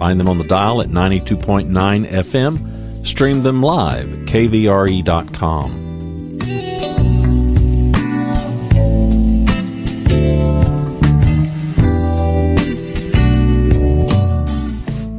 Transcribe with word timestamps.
Find 0.00 0.18
them 0.18 0.30
on 0.30 0.38
the 0.38 0.44
dial 0.44 0.80
at 0.80 0.88
92.9 0.88 1.68
FM. 2.08 3.06
Stream 3.06 3.42
them 3.42 3.62
live 3.62 4.10
at 4.14 4.18
kvre.com. 4.20 5.90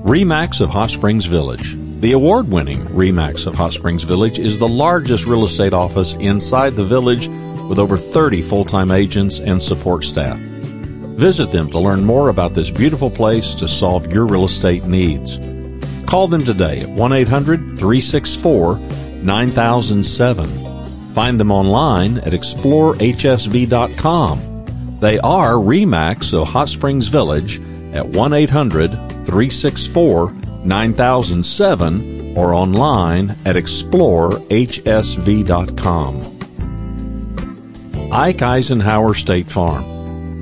Remax 0.03 0.61
of 0.61 0.71
Hot 0.71 0.89
Springs 0.89 1.25
Village. 1.25 1.75
The 1.99 2.13
award 2.13 2.49
winning 2.49 2.79
Remax 2.87 3.45
of 3.45 3.53
Hot 3.53 3.73
Springs 3.73 4.01
Village 4.01 4.39
is 4.39 4.57
the 4.57 4.67
largest 4.67 5.27
real 5.27 5.45
estate 5.45 5.73
office 5.73 6.15
inside 6.15 6.73
the 6.73 6.83
village 6.83 7.27
with 7.69 7.77
over 7.77 7.97
30 7.97 8.41
full 8.41 8.65
time 8.65 8.89
agents 8.89 9.39
and 9.39 9.61
support 9.61 10.03
staff. 10.03 10.50
Visit 11.17 11.51
them 11.51 11.69
to 11.71 11.79
learn 11.79 12.03
more 12.03 12.29
about 12.29 12.53
this 12.53 12.69
beautiful 12.69 13.11
place 13.11 13.53
to 13.55 13.67
solve 13.67 14.11
your 14.11 14.25
real 14.25 14.45
estate 14.45 14.85
needs. 14.85 15.39
Call 16.05 16.27
them 16.27 16.43
today 16.43 16.81
at 16.81 16.89
1 16.89 17.13
800 17.13 17.77
364 17.77 18.79
9007. 18.79 21.13
Find 21.13 21.39
them 21.39 21.51
online 21.51 22.17
at 22.19 22.33
explorehsv.com. 22.33 24.97
They 24.99 25.19
are 25.19 25.53
REMAX 25.53 26.33
of 26.33 26.47
Hot 26.47 26.69
Springs 26.69 27.07
Village 27.07 27.61
at 27.93 28.07
1 28.07 28.33
800 28.33 28.91
364 28.91 30.31
9007 30.63 32.37
or 32.37 32.53
online 32.53 33.31
at 33.45 33.55
explorehsv.com. 33.55 36.37
Ike 38.13 38.37
Eisenhauer 38.37 39.15
State 39.15 39.49
Farm. 39.49 39.90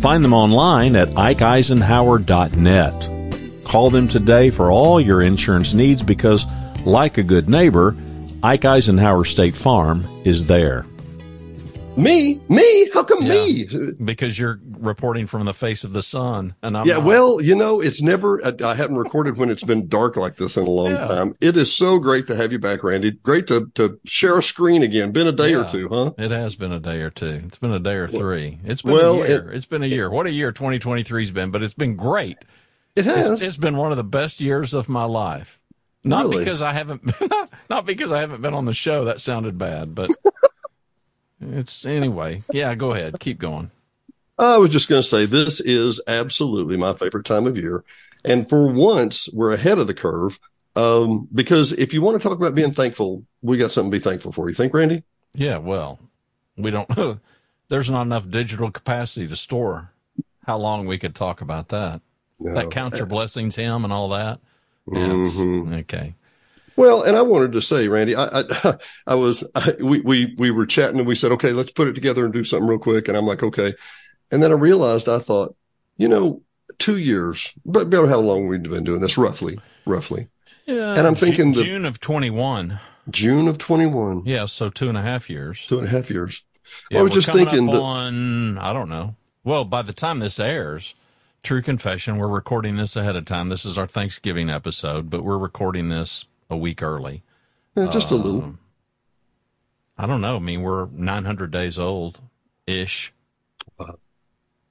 Find 0.00 0.24
them 0.24 0.32
online 0.32 0.96
at 0.96 1.10
ikeeisenhower.net. 1.10 3.64
Call 3.64 3.90
them 3.90 4.08
today 4.08 4.48
for 4.48 4.70
all 4.70 4.98
your 4.98 5.20
insurance 5.20 5.74
needs 5.74 6.02
because, 6.02 6.46
like 6.86 7.18
a 7.18 7.22
good 7.22 7.50
neighbor, 7.50 7.94
Ike 8.42 8.62
Eisenhauer 8.62 9.26
State 9.26 9.54
Farm 9.54 10.06
is 10.24 10.46
there. 10.46 10.86
Me? 12.00 12.40
Me? 12.48 12.90
How 12.90 13.02
come 13.02 13.22
yeah, 13.22 13.32
me? 13.32 13.92
Because 14.02 14.38
you're 14.38 14.58
reporting 14.78 15.26
from 15.26 15.44
the 15.44 15.54
face 15.54 15.84
of 15.84 15.92
the 15.92 16.02
sun, 16.02 16.54
and 16.62 16.76
I'm 16.76 16.86
yeah. 16.86 16.94
Not. 16.94 17.04
Well, 17.04 17.40
you 17.42 17.54
know, 17.54 17.80
it's 17.80 18.00
never. 18.00 18.40
I 18.64 18.74
haven't 18.74 18.96
recorded 18.96 19.36
when 19.36 19.50
it's 19.50 19.62
been 19.62 19.88
dark 19.88 20.16
like 20.16 20.36
this 20.36 20.56
in 20.56 20.66
a 20.66 20.70
long 20.70 20.92
yeah. 20.92 21.06
time. 21.06 21.34
It 21.40 21.56
is 21.56 21.74
so 21.74 21.98
great 21.98 22.26
to 22.28 22.36
have 22.36 22.52
you 22.52 22.58
back, 22.58 22.82
Randy. 22.82 23.10
Great 23.10 23.46
to 23.48 23.70
to 23.74 23.98
share 24.04 24.38
a 24.38 24.42
screen 24.42 24.82
again. 24.82 25.12
Been 25.12 25.26
a 25.26 25.32
day 25.32 25.50
yeah, 25.50 25.68
or 25.68 25.70
two, 25.70 25.88
huh? 25.88 26.12
It 26.18 26.30
has 26.30 26.56
been 26.56 26.72
a 26.72 26.80
day 26.80 27.02
or 27.02 27.10
two. 27.10 27.42
It's 27.46 27.58
been 27.58 27.72
a 27.72 27.80
day 27.80 27.96
or 27.96 28.08
three. 28.08 28.58
It's 28.64 28.82
been 28.82 28.92
well, 28.92 29.22
a 29.22 29.28
year. 29.28 29.50
It, 29.50 29.54
has 29.54 29.66
been 29.66 29.82
a 29.82 29.86
year. 29.86 30.10
What 30.10 30.26
a 30.26 30.32
year 30.32 30.52
2023's 30.52 31.30
been, 31.30 31.50
but 31.50 31.62
it's 31.62 31.74
been 31.74 31.96
great. 31.96 32.38
It 32.96 33.04
has. 33.04 33.28
It's, 33.28 33.42
it's 33.42 33.56
been 33.56 33.76
one 33.76 33.90
of 33.90 33.96
the 33.96 34.04
best 34.04 34.40
years 34.40 34.74
of 34.74 34.88
my 34.88 35.04
life. 35.04 35.60
Not 36.02 36.24
really? 36.24 36.38
because 36.38 36.62
I 36.62 36.72
haven't, 36.72 37.12
not 37.70 37.84
because 37.84 38.10
I 38.10 38.20
haven't 38.20 38.40
been 38.40 38.54
on 38.54 38.64
the 38.64 38.72
show. 38.72 39.04
That 39.04 39.20
sounded 39.20 39.58
bad, 39.58 39.94
but. 39.94 40.10
It's 41.40 41.84
anyway. 41.86 42.42
Yeah, 42.52 42.74
go 42.74 42.92
ahead. 42.92 43.18
Keep 43.20 43.38
going. 43.38 43.70
I 44.38 44.56
was 44.56 44.70
just 44.70 44.88
going 44.88 45.02
to 45.02 45.06
say 45.08 45.26
this 45.26 45.60
is 45.60 46.00
absolutely 46.06 46.76
my 46.76 46.94
favorite 46.94 47.26
time 47.26 47.46
of 47.46 47.56
year. 47.56 47.84
And 48.24 48.48
for 48.48 48.72
once, 48.72 49.28
we're 49.32 49.52
ahead 49.52 49.78
of 49.78 49.86
the 49.86 49.94
curve. 49.94 50.38
Um, 50.76 51.28
because 51.34 51.72
if 51.72 51.92
you 51.92 52.00
want 52.00 52.20
to 52.20 52.26
talk 52.26 52.38
about 52.38 52.54
being 52.54 52.72
thankful, 52.72 53.24
we 53.42 53.58
got 53.58 53.72
something 53.72 53.90
to 53.90 53.98
be 53.98 54.02
thankful 54.02 54.32
for. 54.32 54.48
You 54.48 54.54
think, 54.54 54.72
Randy? 54.72 55.02
Yeah, 55.34 55.58
well, 55.58 55.98
we 56.56 56.70
don't, 56.70 57.20
there's 57.68 57.90
not 57.90 58.02
enough 58.02 58.28
digital 58.28 58.70
capacity 58.70 59.26
to 59.28 59.36
store 59.36 59.92
how 60.46 60.56
long 60.56 60.86
we 60.86 60.98
could 60.98 61.14
talk 61.14 61.40
about 61.40 61.68
that. 61.68 62.00
No. 62.38 62.54
That 62.54 62.70
count 62.70 62.96
your 62.96 63.06
blessings 63.06 63.56
hymn, 63.56 63.84
and 63.84 63.92
all 63.92 64.08
that. 64.08 64.40
Mm-hmm. 64.88 65.74
Okay. 65.74 66.14
Well, 66.80 67.02
and 67.02 67.14
I 67.14 67.20
wanted 67.20 67.52
to 67.52 67.60
say, 67.60 67.88
Randy, 67.88 68.16
I, 68.16 68.40
I, 68.40 68.74
I 69.06 69.14
was, 69.14 69.44
I, 69.54 69.74
we, 69.80 70.00
we, 70.00 70.34
we 70.38 70.50
were 70.50 70.64
chatting 70.64 70.98
and 70.98 71.06
we 71.06 71.14
said, 71.14 71.30
okay, 71.32 71.52
let's 71.52 71.72
put 71.72 71.88
it 71.88 71.94
together 71.94 72.24
and 72.24 72.32
do 72.32 72.42
something 72.42 72.66
real 72.66 72.78
quick. 72.78 73.06
And 73.06 73.18
I'm 73.18 73.26
like, 73.26 73.42
okay. 73.42 73.74
And 74.30 74.42
then 74.42 74.50
I 74.50 74.54
realized, 74.54 75.06
I 75.06 75.18
thought, 75.18 75.54
you 75.98 76.08
know, 76.08 76.40
two 76.78 76.96
years, 76.96 77.52
but 77.66 77.82
about 77.82 78.08
how 78.08 78.20
long 78.20 78.46
we've 78.46 78.62
been 78.62 78.84
doing 78.84 79.02
this, 79.02 79.18
roughly, 79.18 79.60
roughly. 79.84 80.28
Yeah. 80.64 80.94
And 80.96 81.06
I'm 81.06 81.14
thinking 81.14 81.52
June, 81.52 81.64
June 81.64 81.84
of 81.84 82.00
21. 82.00 82.80
June 83.10 83.46
of 83.46 83.58
21. 83.58 84.22
Yeah. 84.24 84.46
So 84.46 84.70
two 84.70 84.88
and 84.88 84.96
a 84.96 85.02
half 85.02 85.28
years. 85.28 85.66
Two 85.66 85.76
and 85.76 85.86
a 85.86 85.90
half 85.90 86.08
years. 86.08 86.44
Yeah, 86.90 87.00
I 87.00 87.02
was 87.02 87.12
just 87.12 87.30
thinking 87.30 87.66
that, 87.66 87.78
on, 87.78 88.56
I 88.56 88.72
don't 88.72 88.88
know. 88.88 89.16
Well, 89.44 89.66
by 89.66 89.82
the 89.82 89.92
time 89.92 90.20
this 90.20 90.40
airs, 90.40 90.94
true 91.42 91.60
confession, 91.60 92.16
we're 92.16 92.28
recording 92.28 92.76
this 92.76 92.96
ahead 92.96 93.16
of 93.16 93.26
time. 93.26 93.50
This 93.50 93.66
is 93.66 93.76
our 93.76 93.86
Thanksgiving 93.86 94.48
episode, 94.48 95.10
but 95.10 95.24
we're 95.24 95.36
recording 95.36 95.90
this 95.90 96.24
a 96.50 96.56
week 96.56 96.82
early. 96.82 97.22
Yeah, 97.76 97.90
just 97.90 98.10
a 98.10 98.16
little. 98.16 98.42
Um, 98.42 98.58
I 99.96 100.06
don't 100.06 100.20
know. 100.20 100.36
I 100.36 100.40
mean, 100.40 100.62
we're 100.62 100.86
900 100.86 101.50
days 101.50 101.78
old 101.78 102.20
ish. 102.66 103.12
Uh, 103.78 103.84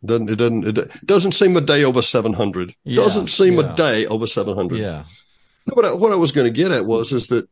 doesn't 0.03 0.29
it 0.29 0.35
doesn't 0.37 0.77
it 0.77 1.05
doesn't 1.05 1.33
seem 1.33 1.57
a 1.57 1.61
day 1.61 1.83
over 1.83 2.01
700. 2.01 2.75
Yeah, 2.83 2.95
doesn't 2.95 3.29
seem 3.29 3.55
yeah. 3.55 3.73
a 3.73 3.75
day 3.75 4.05
over 4.05 4.25
700. 4.25 4.79
Yeah. 4.79 5.03
No, 5.65 5.75
but 5.75 5.85
I, 5.85 5.93
what 5.93 6.11
I 6.11 6.15
was 6.15 6.31
going 6.31 6.45
to 6.45 6.51
get 6.51 6.71
at 6.71 6.85
was 6.85 7.11
is 7.11 7.27
that 7.27 7.49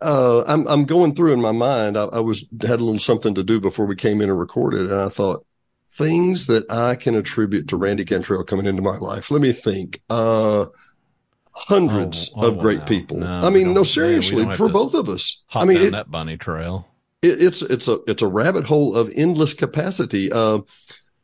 uh, 0.00 0.44
I'm 0.46 0.66
I'm 0.68 0.84
going 0.84 1.14
through 1.14 1.32
in 1.32 1.40
my 1.40 1.52
mind. 1.52 1.96
I, 1.96 2.04
I, 2.04 2.20
was 2.20 2.44
had 2.60 2.80
a 2.80 2.84
little 2.84 2.98
something 2.98 3.34
to 3.36 3.42
do 3.42 3.58
before 3.58 3.86
we 3.86 3.96
came 3.96 4.20
in 4.20 4.28
and 4.28 4.38
recorded, 4.38 4.90
and 4.90 5.00
I 5.00 5.08
thought 5.08 5.46
things 5.90 6.46
that 6.48 6.70
I 6.70 6.94
can 6.94 7.14
attribute 7.14 7.68
to 7.68 7.76
Randy 7.76 8.04
Cantrell 8.04 8.44
coming 8.44 8.66
into 8.66 8.82
my 8.82 8.98
life. 8.98 9.30
Let 9.30 9.40
me 9.40 9.52
think. 9.52 10.02
Uh, 10.10 10.66
hundreds 11.54 12.30
oh, 12.34 12.42
oh, 12.42 12.48
of 12.48 12.58
great 12.58 12.84
people. 12.86 13.18
No, 13.18 13.42
I 13.42 13.50
mean, 13.50 13.72
no, 13.72 13.84
seriously, 13.84 14.54
for 14.56 14.68
both 14.68 14.94
of 14.94 15.08
us. 15.08 15.42
I 15.54 15.64
mean, 15.64 15.78
it, 15.78 15.90
that 15.92 16.10
bunny 16.10 16.36
trail. 16.36 16.88
It, 17.22 17.42
it's 17.42 17.62
it's 17.62 17.88
a 17.88 18.00
it's 18.06 18.22
a 18.22 18.26
rabbit 18.26 18.64
hole 18.64 18.94
of 18.94 19.12
endless 19.14 19.54
capacity. 19.54 20.30
Uh, 20.30 20.60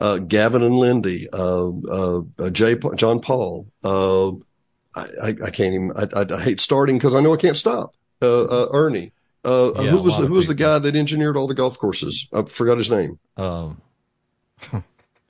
uh, 0.00 0.18
Gavin 0.18 0.62
and 0.62 0.76
Lindy, 0.76 1.28
uh, 1.32 1.68
uh, 1.68 2.22
uh 2.38 2.50
Jay, 2.50 2.74
John 2.96 3.20
Paul. 3.20 3.66
Uh, 3.84 4.30
I, 4.96 5.06
I, 5.22 5.28
I, 5.44 5.50
can't 5.50 5.74
even. 5.74 5.92
I, 5.94 6.24
I, 6.34 6.40
hate 6.40 6.60
starting 6.60 6.96
because 6.96 7.14
I 7.14 7.20
know 7.20 7.34
I 7.34 7.36
can't 7.36 7.56
stop. 7.56 7.94
Uh, 8.22 8.66
Ernie. 8.72 9.12
Yeah, 9.44 9.72
who 9.72 10.02
was 10.02 10.16
who 10.16 10.32
was 10.32 10.46
the 10.46 10.54
guy 10.54 10.78
that 10.78 10.96
engineered 10.96 11.36
all 11.36 11.46
the 11.46 11.54
golf 11.54 11.78
courses? 11.78 12.28
I 12.32 12.42
forgot 12.42 12.78
his 12.78 12.90
name. 12.90 13.18
Um, 13.36 13.80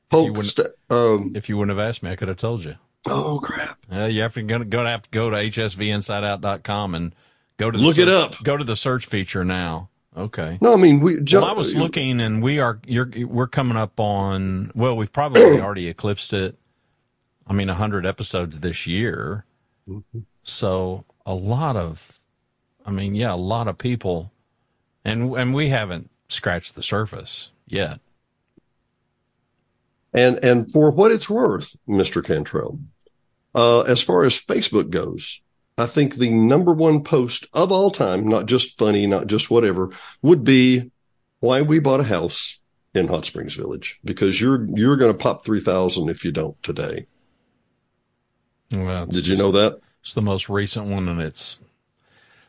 Polk, 0.08 0.36
if, 0.38 0.58
you 0.58 0.64
um, 0.96 1.32
if 1.36 1.48
you 1.48 1.56
wouldn't 1.56 1.76
have 1.76 1.88
asked 1.88 2.02
me, 2.02 2.10
I 2.10 2.16
could 2.16 2.28
have 2.28 2.36
told 2.36 2.64
you. 2.64 2.76
Oh 3.06 3.40
crap! 3.42 3.78
Uh, 3.92 4.04
you 4.04 4.22
have 4.22 4.34
to 4.34 4.42
go, 4.42 4.58
go 4.64 4.84
to 4.84 4.90
have 4.90 5.02
to 5.02 5.10
go 5.10 5.30
to 5.30 5.36
hsvinsideout.com 5.36 6.94
and 6.94 7.14
go 7.56 7.70
to 7.70 7.78
look 7.78 7.96
search, 7.96 8.02
it 8.02 8.08
up. 8.08 8.42
Go 8.42 8.56
to 8.56 8.64
the 8.64 8.76
search 8.76 9.06
feature 9.06 9.44
now. 9.44 9.88
Okay. 10.16 10.58
No, 10.60 10.74
I 10.74 10.76
mean 10.76 11.00
we. 11.00 11.20
well, 11.32 11.44
I 11.44 11.52
was 11.52 11.74
looking, 11.74 12.20
and 12.20 12.42
we 12.42 12.58
are. 12.58 12.80
You're. 12.86 13.10
We're 13.26 13.46
coming 13.46 13.76
up 13.76 13.98
on. 14.00 14.72
Well, 14.74 14.96
we've 14.96 15.12
probably 15.12 15.42
already 15.60 15.88
eclipsed 15.88 16.32
it. 16.32 16.58
I 17.46 17.52
mean, 17.52 17.68
hundred 17.68 18.04
episodes 18.04 18.60
this 18.60 18.86
year. 18.86 19.44
Mm-hmm. 19.88 20.20
So 20.42 21.04
a 21.24 21.34
lot 21.34 21.76
of, 21.76 22.20
I 22.84 22.90
mean, 22.90 23.14
yeah, 23.14 23.32
a 23.32 23.36
lot 23.36 23.68
of 23.68 23.78
people, 23.78 24.32
and 25.04 25.32
and 25.34 25.54
we 25.54 25.68
haven't 25.68 26.10
scratched 26.28 26.74
the 26.74 26.82
surface 26.82 27.50
yet. 27.66 28.00
And 30.12 30.42
and 30.44 30.70
for 30.70 30.90
what 30.90 31.12
it's 31.12 31.30
worth, 31.30 31.76
Mr. 31.88 32.24
Cantrell, 32.24 32.80
uh, 33.54 33.82
as 33.82 34.02
far 34.02 34.24
as 34.24 34.38
Facebook 34.38 34.90
goes, 34.90 35.40
I 35.78 35.86
think 35.86 36.16
the 36.16 36.30
number 36.30 36.72
one 36.72 37.04
post 37.04 37.46
of 37.52 37.70
all 37.70 37.90
time, 37.90 38.26
not 38.26 38.46
just 38.46 38.76
funny, 38.76 39.06
not 39.06 39.28
just 39.28 39.50
whatever, 39.50 39.90
would 40.20 40.44
be 40.44 40.90
why 41.40 41.62
we 41.62 41.80
bought 41.80 42.00
a 42.00 42.04
house 42.04 42.62
in 42.94 43.08
Hot 43.08 43.24
Springs 43.24 43.54
Village 43.54 44.00
because 44.04 44.40
you're 44.40 44.66
you're 44.76 44.96
going 44.96 45.12
to 45.12 45.18
pop 45.18 45.44
three 45.44 45.60
thousand 45.60 46.08
if 46.08 46.24
you 46.24 46.32
don't 46.32 46.60
today. 46.62 47.06
Well, 48.72 49.06
did 49.06 49.26
you 49.26 49.36
know 49.36 49.52
that? 49.52 49.80
It's 50.02 50.14
the 50.14 50.22
most 50.22 50.48
recent 50.48 50.86
one, 50.86 51.08
and 51.08 51.20
it's 51.20 51.58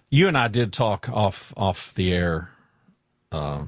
you 0.09 0.27
and 0.27 0.37
I 0.37 0.47
did 0.47 0.73
talk 0.73 1.09
off 1.09 1.53
off 1.55 1.93
the 1.93 2.13
air. 2.13 2.49
Uh, 3.31 3.65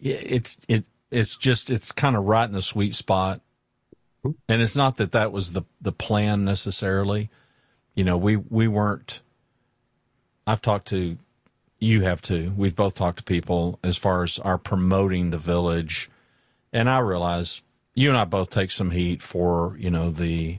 it's 0.00 0.58
it 0.68 0.86
it's 1.10 1.36
just 1.36 1.70
it's 1.70 1.92
kind 1.92 2.16
of 2.16 2.24
right 2.24 2.44
in 2.44 2.52
the 2.52 2.62
sweet 2.62 2.94
spot, 2.94 3.40
hmm. 4.22 4.32
and 4.48 4.62
it's 4.62 4.76
not 4.76 4.96
that 4.96 5.12
that 5.12 5.32
was 5.32 5.52
the 5.52 5.62
the 5.80 5.92
plan 5.92 6.44
necessarily. 6.44 7.30
You 7.94 8.04
know, 8.04 8.16
we 8.16 8.36
we 8.36 8.68
weren't. 8.68 9.20
I've 10.46 10.62
talked 10.62 10.88
to 10.88 11.18
you 11.78 12.02
have 12.02 12.22
too. 12.22 12.52
We've 12.56 12.76
both 12.76 12.94
talked 12.94 13.18
to 13.18 13.24
people 13.24 13.78
as 13.82 13.96
far 13.96 14.22
as 14.22 14.38
our 14.38 14.58
promoting 14.58 15.30
the 15.30 15.38
village, 15.38 16.10
and 16.72 16.88
I 16.88 16.98
realize 16.98 17.62
you 17.94 18.08
and 18.08 18.18
I 18.18 18.24
both 18.24 18.50
take 18.50 18.70
some 18.70 18.90
heat 18.90 19.22
for 19.22 19.76
you 19.78 19.90
know 19.90 20.10
the 20.10 20.58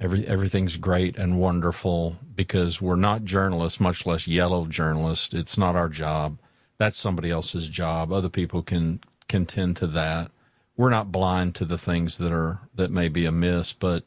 every 0.00 0.26
everything's 0.26 0.76
great 0.76 1.16
and 1.16 1.40
wonderful 1.40 2.16
because 2.34 2.80
we're 2.82 2.96
not 2.96 3.24
journalists, 3.24 3.80
much 3.80 4.06
less 4.06 4.26
yellow 4.26 4.66
journalists. 4.66 5.32
It's 5.32 5.58
not 5.58 5.76
our 5.76 5.88
job. 5.88 6.38
That's 6.78 6.96
somebody 6.96 7.30
else's 7.30 7.68
job. 7.68 8.12
Other 8.12 8.30
people 8.30 8.62
can 8.62 9.00
can 9.30 9.46
tend 9.46 9.76
to 9.78 9.86
that. 9.86 10.30
We're 10.76 10.90
not 10.90 11.12
blind 11.12 11.54
to 11.54 11.64
the 11.64 11.78
things 11.78 12.18
that 12.18 12.32
are 12.32 12.58
that 12.74 12.90
may 12.90 13.08
be 13.08 13.24
amiss, 13.24 13.72
but 13.72 14.04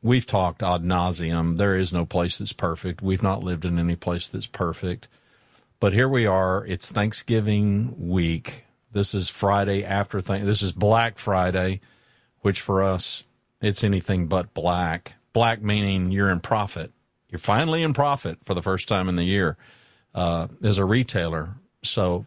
we've 0.00 0.26
talked 0.26 0.62
ad 0.62 0.82
nauseum. 0.82 1.56
There 1.56 1.76
is 1.76 1.92
no 1.92 2.06
place 2.06 2.38
that's 2.38 2.52
perfect. 2.52 3.02
We've 3.02 3.22
not 3.22 3.42
lived 3.42 3.64
in 3.64 3.78
any 3.78 3.96
place 3.96 4.28
that's 4.28 4.46
perfect. 4.46 5.08
But 5.80 5.92
here 5.92 6.08
we 6.08 6.26
are. 6.26 6.64
It's 6.66 6.90
Thanksgiving 6.90 8.08
week. 8.08 8.64
This 8.92 9.14
is 9.14 9.28
Friday 9.28 9.84
after 9.84 10.20
thank. 10.20 10.44
This 10.44 10.62
is 10.62 10.72
Black 10.72 11.18
Friday, 11.18 11.80
which 12.40 12.60
for 12.60 12.82
us 12.82 13.24
it's 13.60 13.82
anything 13.82 14.28
but 14.28 14.54
black. 14.54 15.14
Black 15.32 15.60
meaning 15.62 16.10
you're 16.10 16.30
in 16.30 16.40
profit. 16.40 16.92
You're 17.28 17.38
finally 17.38 17.82
in 17.82 17.92
profit 17.92 18.38
for 18.44 18.54
the 18.54 18.62
first 18.62 18.88
time 18.88 19.08
in 19.08 19.16
the 19.16 19.24
year 19.24 19.56
uh, 20.14 20.48
as 20.62 20.78
a 20.78 20.84
retailer. 20.84 21.56
So 21.82 22.24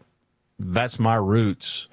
that's 0.58 0.98
my 0.98 1.14
roots. 1.14 1.88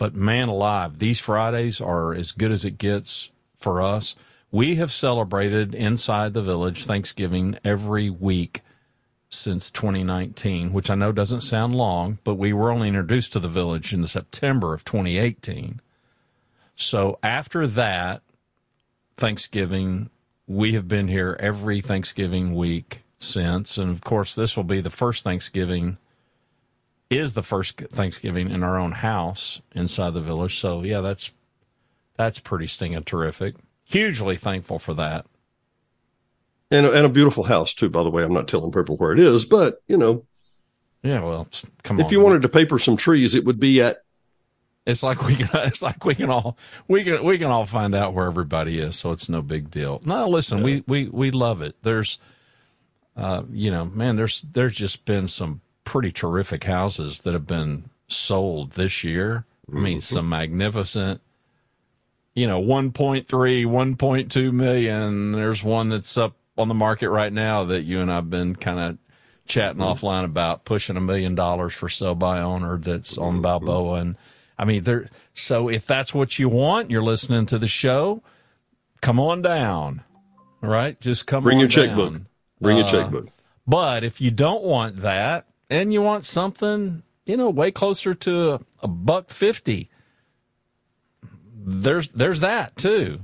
But 0.00 0.14
man 0.14 0.48
alive, 0.48 0.98
these 0.98 1.20
Fridays 1.20 1.78
are 1.78 2.14
as 2.14 2.32
good 2.32 2.50
as 2.50 2.64
it 2.64 2.78
gets 2.78 3.30
for 3.58 3.82
us. 3.82 4.16
We 4.50 4.76
have 4.76 4.90
celebrated 4.90 5.74
inside 5.74 6.32
the 6.32 6.40
village 6.40 6.86
Thanksgiving 6.86 7.58
every 7.66 8.08
week 8.08 8.62
since 9.28 9.70
2019, 9.70 10.72
which 10.72 10.88
I 10.88 10.94
know 10.94 11.12
doesn't 11.12 11.42
sound 11.42 11.74
long, 11.74 12.18
but 12.24 12.36
we 12.36 12.50
were 12.54 12.70
only 12.70 12.88
introduced 12.88 13.34
to 13.34 13.40
the 13.40 13.46
village 13.46 13.92
in 13.92 14.00
the 14.00 14.08
September 14.08 14.72
of 14.72 14.86
2018. 14.86 15.82
So 16.76 17.18
after 17.22 17.66
that, 17.66 18.22
Thanksgiving. 19.16 20.08
We 20.46 20.72
have 20.72 20.88
been 20.88 21.08
here 21.08 21.36
every 21.38 21.82
Thanksgiving 21.82 22.54
week 22.54 23.02
since. 23.18 23.76
And 23.76 23.90
of 23.90 24.00
course, 24.00 24.34
this 24.34 24.56
will 24.56 24.64
be 24.64 24.80
the 24.80 24.88
first 24.88 25.24
Thanksgiving, 25.24 25.98
is 27.10 27.34
the 27.34 27.42
first 27.42 27.76
Thanksgiving 27.78 28.50
in 28.50 28.62
our 28.62 28.78
own 28.78 28.92
house 28.92 29.60
inside 29.74 30.14
the 30.14 30.20
village. 30.20 30.58
So, 30.58 30.82
yeah, 30.82 31.00
that's 31.00 31.32
that's 32.16 32.38
pretty 32.38 32.68
stinging 32.68 33.02
terrific. 33.02 33.56
Hugely 33.84 34.36
thankful 34.36 34.78
for 34.78 34.94
that. 34.94 35.26
And, 36.70 36.86
and 36.86 37.04
a 37.04 37.08
beautiful 37.08 37.42
house, 37.42 37.74
too, 37.74 37.90
by 37.90 38.04
the 38.04 38.10
way. 38.10 38.22
I'm 38.22 38.32
not 38.32 38.46
telling 38.46 38.72
people 38.72 38.96
where 38.96 39.12
it 39.12 39.18
is, 39.18 39.44
but, 39.44 39.82
you 39.88 39.96
know. 39.96 40.24
Yeah, 41.02 41.24
well, 41.24 41.48
come 41.82 41.98
if 41.98 42.04
on. 42.04 42.06
If 42.06 42.12
you 42.12 42.18
man. 42.18 42.26
wanted 42.26 42.42
to 42.42 42.48
paper 42.48 42.78
some 42.78 42.96
trees, 42.96 43.34
it 43.34 43.44
would 43.44 43.58
be 43.58 43.82
at 43.82 44.04
it's 44.86 45.02
like 45.02 45.22
we 45.26 45.36
can. 45.36 45.48
It's 45.66 45.82
like 45.82 46.04
we 46.04 46.14
can 46.14 46.30
all 46.30 46.56
we 46.88 47.04
can 47.04 47.24
we 47.24 47.38
can 47.38 47.48
all 47.48 47.66
find 47.66 47.94
out 47.94 48.14
where 48.14 48.26
everybody 48.26 48.78
is, 48.78 48.96
so 48.96 49.12
it's 49.12 49.28
no 49.28 49.42
big 49.42 49.70
deal. 49.70 50.00
No, 50.04 50.28
listen, 50.28 50.58
yeah. 50.58 50.64
we 50.64 50.84
we 50.86 51.08
we 51.08 51.30
love 51.30 51.62
it. 51.62 51.76
There's, 51.82 52.18
uh, 53.16 53.42
you 53.50 53.70
know, 53.70 53.84
man, 53.84 54.16
there's 54.16 54.42
there's 54.42 54.74
just 54.74 55.04
been 55.04 55.28
some 55.28 55.60
pretty 55.84 56.12
terrific 56.12 56.64
houses 56.64 57.20
that 57.20 57.32
have 57.32 57.46
been 57.46 57.90
sold 58.08 58.72
this 58.72 59.04
year. 59.04 59.44
I 59.70 59.76
mean, 59.76 59.98
mm-hmm. 59.98 60.14
some 60.14 60.28
magnificent. 60.28 61.20
You 62.34 62.46
know, 62.46 62.62
1.3, 62.62 63.26
1.2 63.26 64.52
million. 64.52 65.32
There's 65.32 65.62
one 65.62 65.88
that's 65.88 66.16
up 66.16 66.36
on 66.56 66.68
the 66.68 66.74
market 66.74 67.10
right 67.10 67.32
now 67.32 67.64
that 67.64 67.82
you 67.82 68.00
and 68.00 68.10
I've 68.10 68.30
been 68.30 68.54
kind 68.54 68.78
of 68.78 68.98
chatting 69.46 69.82
mm-hmm. 69.82 70.06
offline 70.06 70.24
about 70.24 70.64
pushing 70.64 70.96
a 70.96 71.00
million 71.00 71.34
dollars 71.34 71.74
for 71.74 71.88
sell 71.88 72.14
by 72.14 72.40
owner 72.40 72.78
that's 72.78 73.18
on 73.18 73.34
mm-hmm. 73.34 73.42
Balboa 73.42 73.94
and 74.00 74.16
I 74.60 74.66
mean, 74.66 74.84
there. 74.84 75.08
So 75.32 75.70
if 75.70 75.86
that's 75.86 76.12
what 76.12 76.38
you 76.38 76.50
want, 76.50 76.90
you're 76.90 77.02
listening 77.02 77.46
to 77.46 77.58
the 77.58 77.66
show. 77.66 78.22
Come 79.00 79.18
on 79.18 79.40
down. 79.40 80.04
All 80.62 80.68
right, 80.68 81.00
just 81.00 81.26
come. 81.26 81.42
Bring 81.42 81.58
your 81.58 81.68
down. 81.68 81.86
checkbook. 81.86 82.22
Bring 82.60 82.76
uh, 82.76 82.80
your 82.80 82.90
checkbook. 82.90 83.28
But 83.66 84.04
if 84.04 84.20
you 84.20 84.30
don't 84.30 84.62
want 84.62 84.96
that, 84.96 85.46
and 85.70 85.92
you 85.92 86.02
want 86.02 86.24
something, 86.24 87.02
you 87.24 87.36
know, 87.36 87.48
way 87.48 87.70
closer 87.70 88.12
to 88.14 88.52
a, 88.52 88.60
a 88.82 88.88
buck 88.88 89.30
fifty, 89.30 89.88
there's 91.54 92.10
there's 92.10 92.40
that 92.40 92.76
too, 92.76 93.20